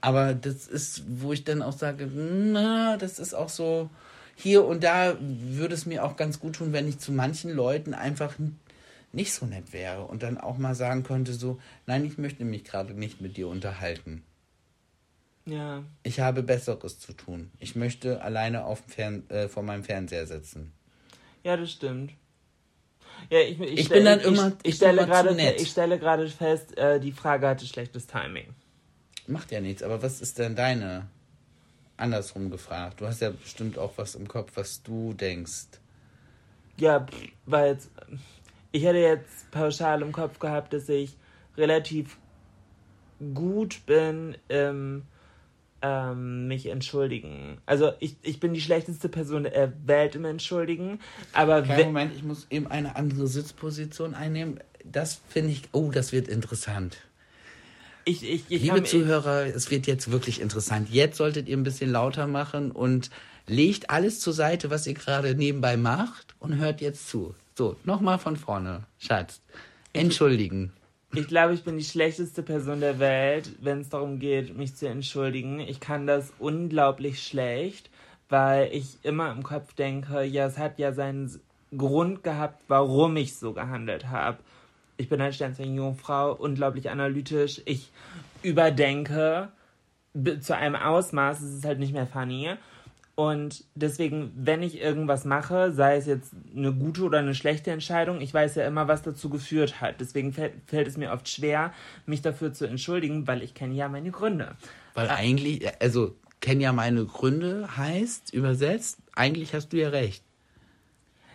[0.01, 3.89] aber das ist, wo ich dann auch sage, na, das ist auch so,
[4.36, 7.93] hier und da würde es mir auch ganz gut tun, wenn ich zu manchen Leuten
[7.93, 8.36] einfach
[9.14, 12.66] nicht so nett wäre und dann auch mal sagen könnte, so, nein, ich möchte mich
[12.66, 14.24] gerade nicht mit dir unterhalten.
[15.45, 15.84] Ja.
[16.03, 17.51] Ich habe Besseres zu tun.
[17.60, 20.74] Ich möchte alleine auf dem Fern äh, vor meinem Fernseher sitzen.
[21.43, 22.12] Ja, das stimmt.
[23.30, 26.28] Ja, ich, ich, Ich bin dann ich, immer- Ich, ich stelle gerade, ich stelle gerade
[26.30, 28.47] fest, äh, die Frage hatte schlechtes Timing.
[29.28, 31.07] Macht ja nichts, aber was ist denn deine?
[31.97, 32.99] Andersrum gefragt.
[32.99, 35.67] Du hast ja bestimmt auch was im Kopf, was du denkst.
[36.78, 37.05] Ja,
[37.45, 37.89] weil jetzt,
[38.73, 41.15] ich hätte jetzt pauschal im Kopf gehabt, dass ich
[41.55, 42.17] relativ
[43.34, 45.03] gut bin im
[45.82, 47.57] ähm, mich entschuldigen.
[47.65, 50.99] Also ich, ich bin die schlechteste Person der Welt im Entschuldigen,
[51.34, 54.59] aber Kleinen Moment, ich muss eben eine andere Sitzposition einnehmen.
[54.84, 56.97] Das finde ich, oh, das wird interessant.
[58.05, 60.89] ich, ich, ich Liebe Zuhörer, es wird jetzt wirklich interessant.
[60.89, 63.09] Jetzt solltet ihr ein bisschen lauter machen und
[63.47, 67.36] legt alles zur Seite, was ihr gerade nebenbei macht und hört jetzt zu.
[67.57, 69.41] So, nochmal von vorne, Schatz.
[69.93, 70.73] Entschuldigen.
[71.16, 74.89] Ich glaube, ich bin die schlechteste Person der Welt, wenn es darum geht, mich zu
[74.89, 75.61] entschuldigen.
[75.61, 77.89] Ich kann das unglaublich schlecht,
[78.28, 81.39] weil ich immer im Kopf denke, ja, es hat ja seinen
[81.76, 84.39] Grund gehabt, warum ich so gehandelt habe.
[84.97, 87.61] Ich bin eine Sternzeichen Jungfrau, unglaublich analytisch.
[87.66, 87.91] Ich
[88.43, 89.49] überdenke
[90.41, 92.55] zu einem Ausmaß, es ist halt nicht mehr funny.
[93.16, 98.20] Und deswegen, wenn ich irgendwas mache, sei es jetzt eine gute oder eine schlechte Entscheidung,
[98.20, 100.01] ich weiß ja immer, was dazu geführt hat.
[100.01, 101.74] Deswegen fällt, fällt es mir oft schwer,
[102.05, 104.57] mich dafür zu entschuldigen, weil ich kenne ja meine Gründe.
[104.95, 110.22] Weil eigentlich, also, kenn ja meine Gründe heißt, übersetzt, eigentlich hast du ja recht.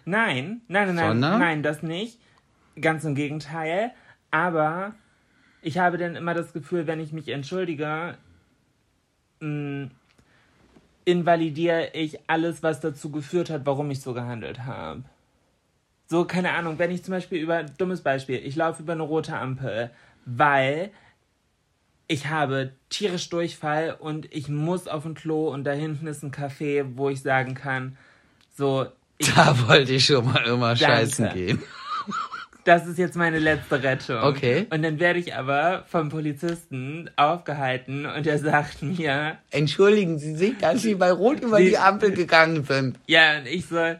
[0.04, 1.38] Nein, nein, nein, nein, Sondern?
[1.38, 2.18] nein, das nicht.
[2.78, 3.92] Ganz im Gegenteil.
[4.30, 4.94] Aber
[5.62, 8.18] ich habe dann immer das Gefühl, wenn ich mich entschuldige,
[9.40, 9.88] mh,
[11.10, 15.02] invalidiere ich alles, was dazu geführt hat, warum ich so gehandelt habe.
[16.06, 19.36] So, keine Ahnung, wenn ich zum Beispiel über, dummes Beispiel, ich laufe über eine rote
[19.36, 19.90] Ampel,
[20.24, 20.90] weil
[22.08, 26.32] ich habe tierisch Durchfall und ich muss auf ein Klo und da hinten ist ein
[26.32, 27.96] Café, wo ich sagen kann,
[28.56, 28.86] so,
[29.18, 31.62] ich Da wollte ich schon mal immer scheißen gehen.
[32.70, 34.22] Das ist jetzt meine letzte Rettung.
[34.22, 34.66] Okay.
[34.70, 40.56] Und dann werde ich aber vom Polizisten aufgehalten und er sagt mir, Entschuldigen Sie sich,
[40.58, 42.96] dass Sie bei Rot über Sie- die Ampel gegangen sind.
[43.06, 43.94] ja, und ich so,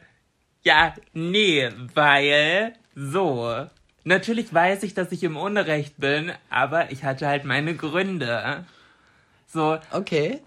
[0.63, 3.67] ja, nee, weil so.
[4.05, 8.65] Natürlich weiß ich, dass ich im Unrecht bin, aber ich hatte halt meine Gründe.
[9.49, 10.41] So, Okay.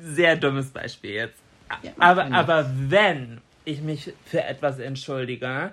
[0.00, 1.38] sehr dummes Beispiel jetzt.
[1.82, 5.72] Ja, aber, aber wenn ich mich für etwas entschuldige,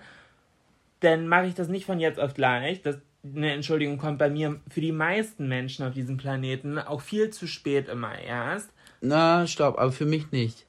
[1.02, 2.82] dann mache ich das nicht von jetzt auf gleich.
[2.82, 7.30] Das, eine Entschuldigung kommt bei mir für die meisten Menschen auf diesem Planeten auch viel
[7.30, 8.72] zu spät immer erst.
[9.02, 10.66] Na, stopp, aber für mich nicht.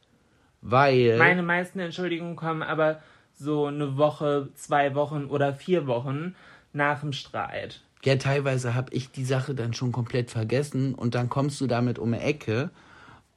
[0.61, 1.17] Weil.
[1.19, 3.01] Meine meisten Entschuldigungen kommen aber
[3.35, 6.35] so eine Woche, zwei Wochen oder vier Wochen
[6.73, 7.81] nach dem Streit.
[8.05, 11.99] Ja, teilweise habe ich die Sache dann schon komplett vergessen und dann kommst du damit
[11.99, 12.71] um die Ecke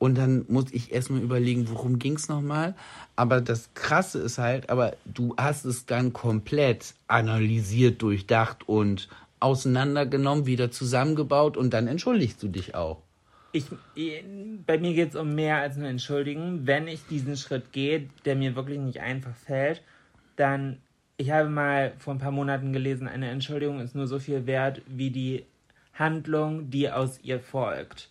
[0.06, 2.76] und dann muss ich erstmal überlegen, worum ging es nochmal.
[3.16, 10.46] Aber das Krasse ist halt, aber du hast es dann komplett analysiert, durchdacht und auseinandergenommen,
[10.46, 13.02] wieder zusammengebaut und dann entschuldigst du dich auch.
[13.52, 13.66] Ich,
[14.68, 16.68] bei mir geht es um mehr als nur entschuldigen.
[16.68, 19.82] Wenn ich diesen Schritt gehe, der mir wirklich nicht einfach fällt,
[20.36, 20.78] dann,
[21.18, 24.84] ich habe mal vor ein paar Monaten gelesen, eine Entschuldigung ist nur so viel wert
[24.86, 25.46] wie die
[25.96, 28.10] Handlung, die aus ihr folgt.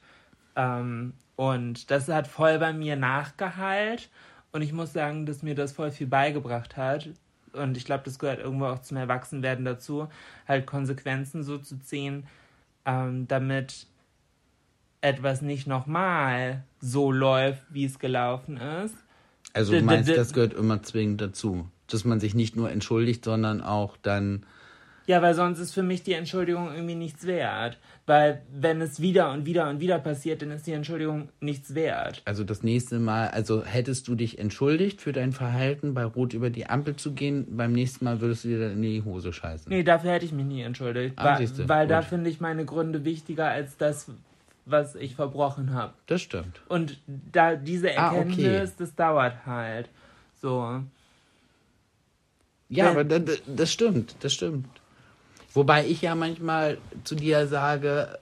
[0.57, 4.11] Ähm, und das hat voll bei mir nachgeheilt.
[4.53, 7.09] Und ich muss sagen, dass mir das voll viel beigebracht hat.
[7.53, 10.09] Und ich glaube, das gehört irgendwo auch zum Erwachsenwerden dazu,
[10.47, 12.27] halt Konsequenzen so zu ziehen,
[12.85, 13.87] ähm, damit
[15.01, 18.97] etwas nicht nochmal so läuft, wie es gelaufen ist.
[19.53, 23.61] Also du meinst, das gehört immer zwingend dazu, dass man sich nicht nur entschuldigt, sondern
[23.61, 24.47] auch dann
[25.07, 27.79] ja, weil sonst ist für mich die Entschuldigung irgendwie nichts wert.
[28.07, 32.21] Weil wenn es wieder und wieder und wieder passiert, dann ist die Entschuldigung nichts wert.
[32.27, 36.51] Also das nächste Mal, also hättest du dich entschuldigt für dein Verhalten, bei Rot über
[36.51, 39.71] die Ampel zu gehen, beim nächsten Mal würdest du dir dann in die Hose scheißen.
[39.71, 41.15] Nee, dafür hätte ich mich nie entschuldigt.
[41.17, 44.11] Ah, weil, weil da finde ich meine Gründe wichtiger als das,
[44.67, 45.95] was ich verbrochen habe.
[46.07, 46.61] Das stimmt.
[46.69, 48.73] Und da diese Erkenntnis, ah, okay.
[48.79, 49.89] das dauert halt.
[50.43, 50.83] So.
[52.69, 54.69] Ja, Wenn, aber das, das stimmt, das stimmt.
[55.55, 58.19] Wobei ich ja manchmal zu dir sage,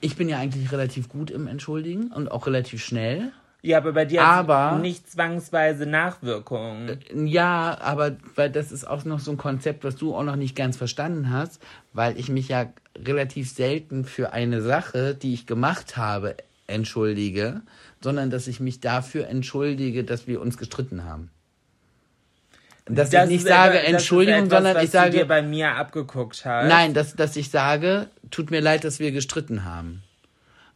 [0.00, 3.32] ich bin ja eigentlich relativ gut im Entschuldigen und auch relativ schnell.
[3.62, 7.00] Ja, aber bei dir aber, nicht zwangsweise Nachwirkungen.
[7.14, 10.54] Ja, aber weil das ist auch noch so ein Konzept, was du auch noch nicht
[10.54, 11.60] ganz verstanden hast,
[11.94, 12.66] weil ich mich ja
[12.96, 16.36] relativ selten für eine Sache, die ich gemacht habe,
[16.66, 17.62] entschuldige,
[18.00, 21.30] sondern dass ich mich dafür entschuldige, dass wir uns gestritten haben
[22.86, 25.10] dass das ich nicht sage etwas, Entschuldigung, etwas, sondern ich sage.
[25.10, 26.68] Du dir bei mir abgeguckt hast.
[26.68, 30.02] Nein, dass, dass ich sage, tut mir leid, dass wir gestritten haben.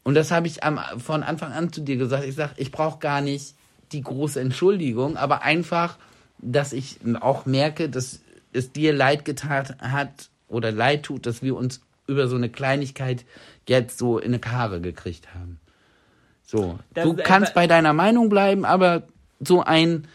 [0.02, 2.24] Und das habe ich am, von Anfang an zu dir gesagt.
[2.24, 3.54] Ich sage, ich brauche gar nicht
[3.92, 5.98] die große Entschuldigung, aber einfach,
[6.38, 8.20] dass ich auch merke, dass
[8.52, 13.24] es dir leid getan hat oder leid tut, dass wir uns über so eine Kleinigkeit
[13.68, 15.61] jetzt so in eine Karre gekriegt haben.
[16.44, 19.04] So, das du kannst bei deiner Meinung bleiben, aber
[19.38, 20.08] so ein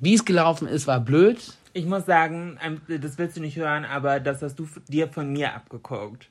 [0.00, 1.56] wie es gelaufen ist, war blöd.
[1.72, 5.54] Ich muss sagen, das willst du nicht hören, aber das hast du dir von mir
[5.54, 6.28] abgeguckt.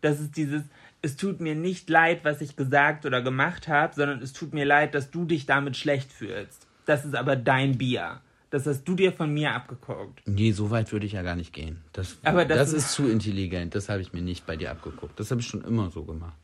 [0.00, 0.62] Das ist dieses,
[1.02, 4.64] es tut mir nicht leid, was ich gesagt oder gemacht habe, sondern es tut mir
[4.64, 6.66] leid, dass du dich damit schlecht fühlst.
[6.86, 8.20] Das ist aber dein Bier.
[8.50, 10.22] Das hast du dir von mir abgeguckt.
[10.24, 11.82] Nee, so weit würde ich ja gar nicht gehen.
[11.92, 13.74] Das, aber das, das ist, ist zu intelligent.
[13.74, 15.20] Das habe ich mir nicht bei dir abgeguckt.
[15.20, 16.36] Das habe ich schon immer so gemacht.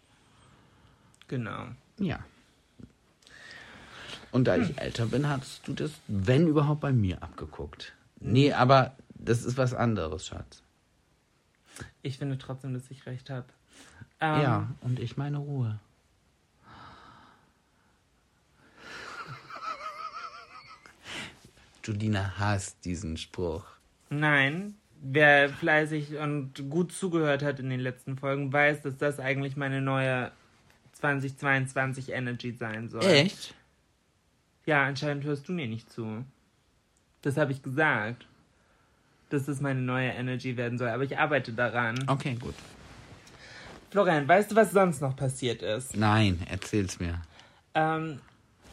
[1.29, 1.69] Genau.
[1.99, 2.19] Ja.
[4.35, 7.95] Und da ich älter bin, hast du das, wenn überhaupt, bei mir abgeguckt.
[8.19, 10.61] Nee, aber das ist was anderes, Schatz.
[12.03, 13.47] Ich finde trotzdem, dass ich recht habe.
[14.21, 15.79] Ähm, ja, und ich meine Ruhe.
[21.85, 23.65] Judina hasst diesen Spruch.
[24.11, 29.57] Nein, wer fleißig und gut zugehört hat in den letzten Folgen, weiß, dass das eigentlich
[29.57, 30.33] meine neue
[30.95, 33.05] 2022 Energy sein soll.
[33.05, 33.55] Echt?
[34.67, 36.25] Ja, anscheinend hörst du mir nicht zu.
[37.23, 38.27] Das habe ich gesagt.
[39.31, 40.89] Dass das meine neue Energy werden soll.
[40.89, 41.99] Aber ich arbeite daran.
[42.07, 42.55] Okay, gut.
[43.91, 45.97] Florian, weißt du, was sonst noch passiert ist?
[45.97, 47.23] Nein, erzähl's mir.
[47.75, 48.21] Ähm,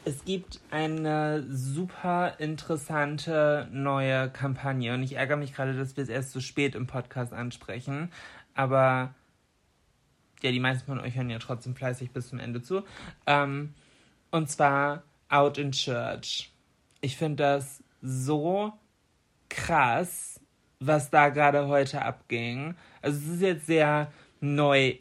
[0.04, 6.10] es gibt eine super interessante neue Kampagne und ich ärgere mich gerade, dass wir es
[6.10, 8.12] erst so spät im Podcast ansprechen.
[8.56, 9.14] Aber
[10.42, 12.84] ja, die meisten von euch hören ja trotzdem fleißig bis zum Ende zu.
[13.28, 13.74] Ähm,
[14.32, 16.51] und zwar Out in Church.
[16.99, 18.73] Ich finde das so
[19.49, 20.39] krass,
[20.79, 22.75] was da gerade heute abging.
[23.01, 24.11] Also es ist jetzt sehr
[24.41, 24.95] neu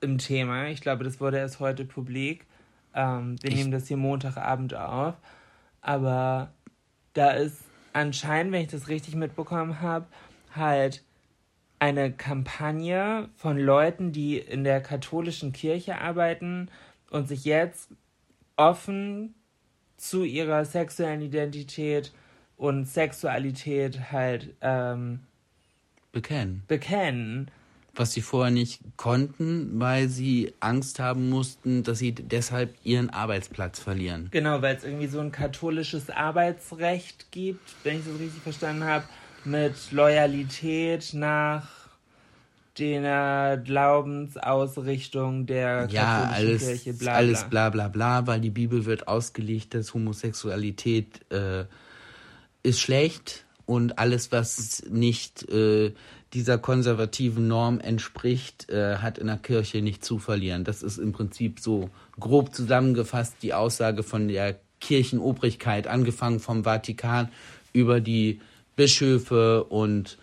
[0.00, 0.68] im Thema.
[0.68, 2.46] Ich glaube, das wurde erst heute publik.
[2.94, 5.14] Ähm, wir ich nehmen das hier Montagabend auf.
[5.82, 6.52] Aber
[7.12, 10.06] da ist anscheinend, wenn ich das richtig mitbekommen habe,
[10.54, 11.04] halt
[11.78, 16.70] eine Kampagne von Leuten, die in der katholischen Kirche arbeiten
[17.10, 17.90] und sich jetzt
[18.56, 19.34] offen
[20.00, 22.12] zu ihrer sexuellen Identität
[22.56, 25.20] und Sexualität halt ähm,
[26.10, 26.62] bekennen.
[26.68, 27.50] Bekennen.
[27.94, 33.80] Was sie vorher nicht konnten, weil sie Angst haben mussten, dass sie deshalb ihren Arbeitsplatz
[33.80, 34.28] verlieren.
[34.30, 39.04] Genau, weil es irgendwie so ein katholisches Arbeitsrecht gibt, wenn ich das richtig verstanden habe,
[39.44, 41.79] mit Loyalität nach
[42.80, 47.70] der Glaubensausrichtung der ja, katholischen alles, Kirche, bla, alles bla.
[47.70, 51.64] bla bla bla, weil die Bibel wird ausgelegt, dass Homosexualität äh,
[52.62, 55.92] ist schlecht und alles, was nicht äh,
[56.32, 60.64] dieser konservativen Norm entspricht, äh, hat in der Kirche nicht zu verlieren.
[60.64, 67.28] Das ist im Prinzip so grob zusammengefasst die Aussage von der Kirchenobrigkeit, angefangen vom Vatikan
[67.72, 68.40] über die
[68.76, 70.18] Bischöfe und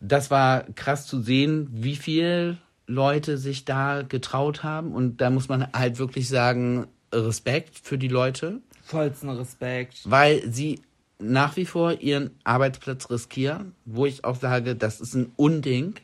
[0.00, 5.48] das war krass zu sehen, wie viel Leute sich da getraut haben und da muss
[5.48, 8.60] man halt wirklich sagen, Respekt für die Leute.
[8.82, 10.00] Vollsten Respekt.
[10.04, 10.80] Weil sie
[11.18, 15.94] nach wie vor ihren Arbeitsplatz riskieren, wo ich auch sage, das ist ein Unding.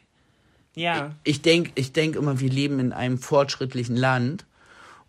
[0.75, 1.15] Ja.
[1.25, 4.47] Ich denke ich denk immer, wir leben in einem fortschrittlichen Land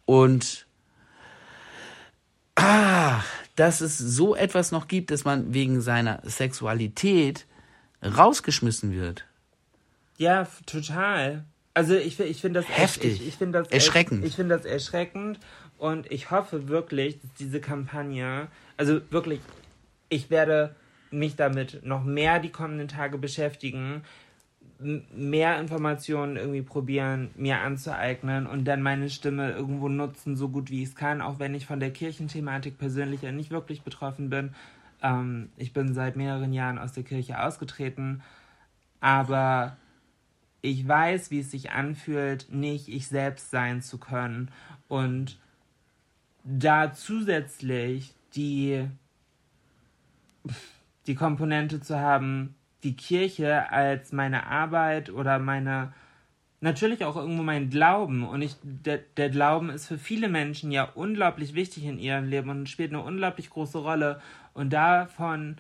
[0.06, 0.66] und
[2.56, 3.22] ah,
[3.56, 7.46] dass es so etwas noch gibt, dass man wegen seiner Sexualität
[8.04, 9.26] rausgeschmissen wird.
[10.18, 11.46] Ja, total.
[11.74, 13.22] Also ich, ich finde das Heftig.
[13.22, 14.26] Ich, ich finde das Erschreckend.
[14.26, 15.40] Ich finde das erschreckend
[15.78, 18.48] und ich hoffe wirklich, dass diese Kampagne,
[18.78, 19.40] also wirklich,
[20.10, 20.76] ich werde
[21.12, 24.04] mich damit noch mehr die kommenden Tage beschäftigen,
[24.80, 30.84] mehr Informationen irgendwie probieren, mir anzueignen und dann meine Stimme irgendwo nutzen, so gut wie
[30.84, 34.56] ich es kann, auch wenn ich von der Kirchenthematik persönlich ja nicht wirklich betroffen bin.
[35.02, 38.22] Ähm, ich bin seit mehreren Jahren aus der Kirche ausgetreten,
[39.00, 39.78] aber
[40.62, 44.52] ich weiß, wie es sich anfühlt, nicht ich selbst sein zu können.
[44.88, 45.40] Und
[46.44, 48.88] da zusätzlich die
[51.08, 55.94] die Komponente zu haben, die Kirche als meine Arbeit oder meine
[56.62, 58.28] natürlich auch irgendwo mein Glauben.
[58.28, 62.50] Und ich der, der Glauben ist für viele Menschen ja unglaublich wichtig in ihrem Leben
[62.50, 64.22] und spielt eine unglaublich große Rolle
[64.54, 65.58] und davon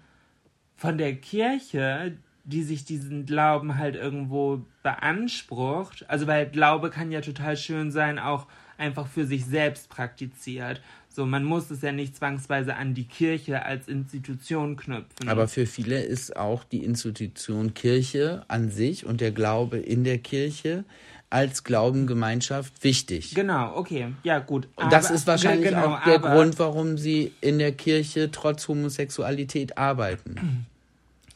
[0.75, 7.21] von der Kirche, die sich diesen Glauben halt irgendwo beansprucht, also weil Glaube kann ja
[7.21, 10.81] total schön sein, auch einfach für sich selbst praktiziert.
[11.07, 15.27] So, man muss es ja nicht zwangsweise an die Kirche als Institution knüpfen.
[15.27, 20.17] Aber für viele ist auch die Institution Kirche an sich und der Glaube in der
[20.17, 20.85] Kirche
[21.31, 23.33] als Glaubengemeinschaft wichtig.
[23.33, 24.67] genau, okay, ja gut.
[24.75, 28.67] Und das ist wahrscheinlich genau, auch der aber- Grund, warum sie in der Kirche trotz
[28.67, 30.65] Homosexualität arbeiten.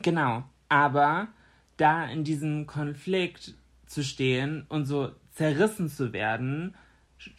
[0.01, 0.43] Genau.
[0.69, 1.27] Aber
[1.77, 3.53] da in diesem Konflikt
[3.87, 6.75] zu stehen und so zerrissen zu werden,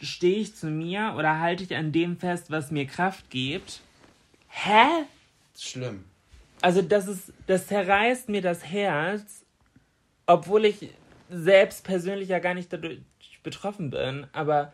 [0.01, 3.81] stehe ich zu mir oder halte ich an dem fest, was mir Kraft gibt.
[4.49, 5.05] Hä?
[5.59, 6.05] Schlimm.
[6.63, 9.45] Also das ist, das zerreißt mir das Herz,
[10.27, 10.91] obwohl ich
[11.31, 13.01] selbst persönlich ja gar nicht dadurch
[13.43, 14.27] betroffen bin.
[14.33, 14.73] Aber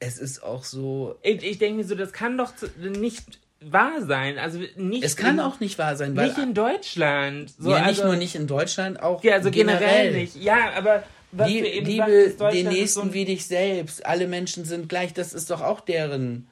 [0.00, 1.16] Es ist auch so.
[1.22, 4.38] ich, ich denke mir so, das kann doch nicht wahr sein.
[4.38, 5.04] Also nicht.
[5.04, 7.52] Es kann in, auch nicht wahr sein, weil nicht in Deutschland.
[7.58, 10.36] So, ja, nicht also, nur nicht in Deutschland, auch Ja, also generell, nicht.
[10.36, 14.04] Ja, aber eben Liebe Deutschland den Nächsten so wie dich selbst.
[14.04, 15.12] Alle Menschen sind gleich.
[15.14, 16.46] Das ist doch auch deren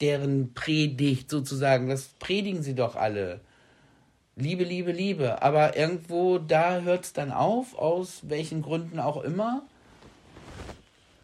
[0.00, 1.88] deren Predigt sozusagen.
[1.88, 3.40] Das predigen sie doch alle.
[4.38, 5.42] Liebe, Liebe, Liebe.
[5.42, 9.66] Aber irgendwo da hört es dann auf, aus welchen Gründen auch immer.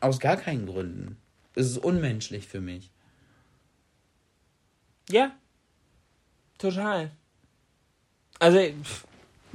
[0.01, 1.19] Aus gar keinen Gründen.
[1.55, 2.91] Es ist unmenschlich für mich.
[5.11, 5.33] Ja.
[6.57, 7.11] Total.
[8.39, 8.59] Also,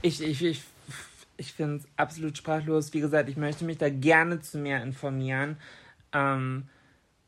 [0.04, 0.62] ich, ich, ich,
[1.38, 2.94] ich finde es absolut sprachlos.
[2.94, 5.58] Wie gesagt, ich möchte mich da gerne zu mehr informieren.
[6.14, 6.70] Ähm,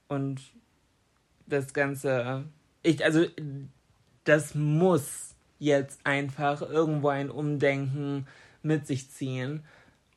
[0.08, 0.42] und
[1.48, 2.46] das Ganze,
[2.84, 3.26] ich, also,
[4.26, 5.29] das muss
[5.60, 8.26] jetzt einfach irgendwo ein Umdenken
[8.64, 9.64] mit sich ziehen.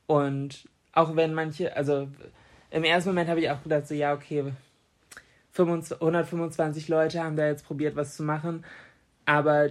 [0.07, 2.07] Und auch wenn manche, also
[2.71, 4.53] im ersten Moment habe ich auch gedacht, so, ja, okay,
[5.51, 8.65] 25 125 Leute haben da jetzt probiert, was zu machen.
[9.25, 9.69] Aber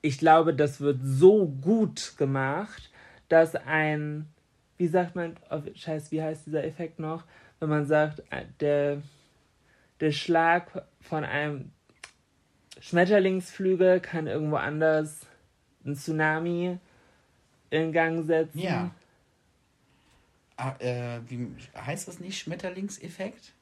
[0.00, 2.90] ich glaube, das wird so gut gemacht,
[3.28, 4.28] dass ein,
[4.76, 7.24] wie sagt man, oh, scheiß, wie heißt dieser Effekt noch?
[7.60, 9.02] Wenn man sagt, äh, der,
[10.00, 11.72] der Schlag von einem
[12.84, 15.20] Schmetterlingsflügel kann irgendwo anders
[15.86, 16.78] ein Tsunami
[17.70, 18.58] in Gang setzen.
[18.58, 18.90] Ja.
[20.56, 22.38] Ah, äh, wie heißt das nicht?
[22.38, 23.54] Schmetterlingseffekt?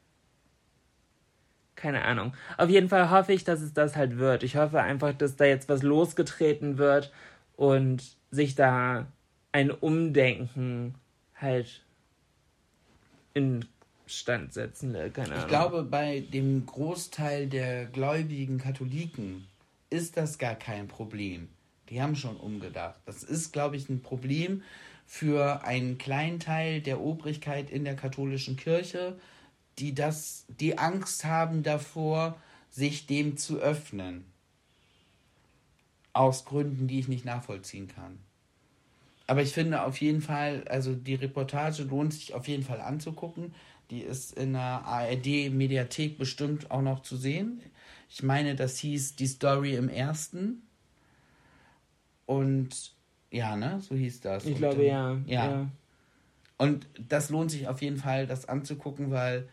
[1.77, 2.35] Keine Ahnung.
[2.59, 4.43] Auf jeden Fall hoffe ich, dass es das halt wird.
[4.43, 7.13] Ich hoffe einfach, dass da jetzt was losgetreten wird
[7.57, 9.07] und sich da
[9.53, 10.97] ein Umdenken
[11.37, 11.85] halt
[13.35, 13.65] in
[14.07, 15.11] Stand setzen will.
[15.11, 15.41] Keine Ahnung.
[15.41, 19.47] Ich glaube, bei dem Großteil der gläubigen Katholiken
[19.91, 21.49] ist das gar kein Problem.
[21.89, 22.97] Die haben schon umgedacht.
[23.05, 24.63] Das ist, glaube ich, ein Problem
[25.07, 29.19] für einen kleinen Teil der Obrigkeit in der katholischen Kirche,
[29.79, 32.41] die das, die Angst haben davor,
[32.71, 34.25] sich dem zu öffnen.
[36.15, 38.19] Aus Gründen, die ich nicht nachvollziehen kann.
[39.27, 43.55] Aber ich finde auf jeden Fall, also die Reportage lohnt sich auf jeden Fall anzugucken.
[43.93, 47.61] Die ist in der ARD-Mediathek bestimmt auch noch zu sehen.
[48.09, 50.63] Ich meine, das hieß die Story im ersten.
[52.25, 52.95] Und
[53.31, 53.81] ja, ne?
[53.83, 54.47] So hieß das.
[54.47, 55.19] Ich Und glaube, ja.
[55.27, 55.51] ja.
[55.51, 55.69] ja.
[56.57, 59.47] Und das lohnt sich auf jeden Fall, das anzugucken, weil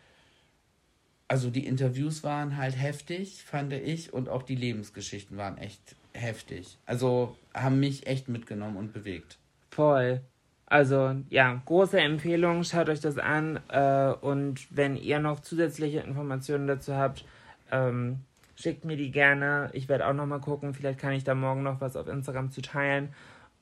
[1.27, 6.77] also die Interviews waren halt heftig, fand ich, und auch die Lebensgeschichten waren echt heftig.
[6.85, 9.37] Also haben mich echt mitgenommen und bewegt.
[9.69, 10.21] Voll.
[10.69, 16.67] Also ja, große Empfehlung, schaut euch das an äh, und wenn ihr noch zusätzliche Informationen
[16.67, 17.25] dazu habt,
[17.71, 18.19] ähm,
[18.55, 19.71] schickt mir die gerne.
[19.73, 22.51] Ich werde auch noch mal gucken, vielleicht kann ich da morgen noch was auf Instagram
[22.51, 23.09] zu teilen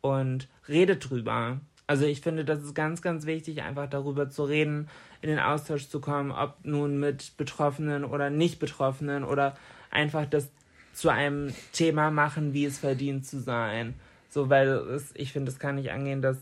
[0.01, 1.61] und redet drüber.
[1.87, 4.89] Also ich finde, das ist ganz, ganz wichtig, einfach darüber zu reden,
[5.21, 9.55] in den Austausch zu kommen, ob nun mit Betroffenen oder nicht Betroffenen oder
[9.91, 10.49] einfach das
[10.93, 13.93] zu einem Thema machen, wie es verdient zu sein.
[14.29, 16.37] So, weil es, ich finde, es kann nicht angehen, dass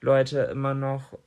[0.00, 1.18] Leute immer noch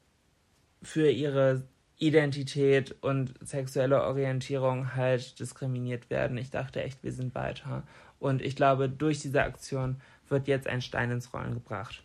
[0.82, 1.64] für ihre
[1.98, 6.38] Identität und sexuelle Orientierung halt diskriminiert werden.
[6.38, 7.84] Ich dachte echt, wir sind weiter.
[8.20, 9.98] Und ich glaube, durch diese Aktion
[10.28, 12.04] wird jetzt ein Stein ins Rollen gebracht.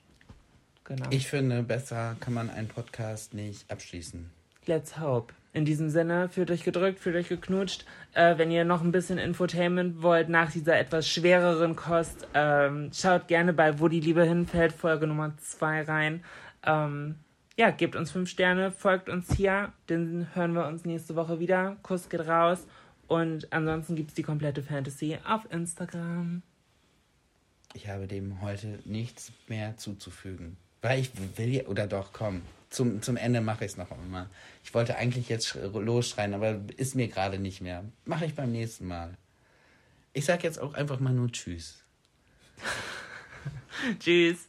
[0.85, 1.07] Genau.
[1.11, 4.31] Ich finde, besser kann man einen Podcast nicht abschließen.
[4.67, 5.33] Let's hope.
[5.53, 7.87] In diesem Sinne, fühlt euch gedrückt, fühlt euch geknutscht.
[8.13, 13.27] Äh, wenn ihr noch ein bisschen Infotainment wollt nach dieser etwas schwereren Kost, ähm, schaut
[13.27, 16.25] gerne bei Wo die Liebe hinfällt, Folge Nummer 2 rein.
[16.67, 17.17] Ähm,
[17.57, 21.77] ja, gebt uns fünf Sterne, folgt uns hier, dann hören wir uns nächste Woche wieder.
[21.83, 22.67] Kuss geht raus.
[23.09, 26.43] Und ansonsten gibt es die komplette Fantasy auf Instagram.
[27.73, 30.57] Ich habe dem heute nichts mehr zuzufügen.
[30.83, 34.29] Weil ich will, oder doch, komm, zum, zum Ende mache ich es noch einmal.
[34.65, 37.85] Ich wollte eigentlich jetzt losschreien, aber ist mir gerade nicht mehr.
[38.05, 39.17] Mache ich beim nächsten Mal.
[40.13, 41.83] Ich sag jetzt auch einfach mal nur Tschüss.
[44.01, 44.49] tschüss.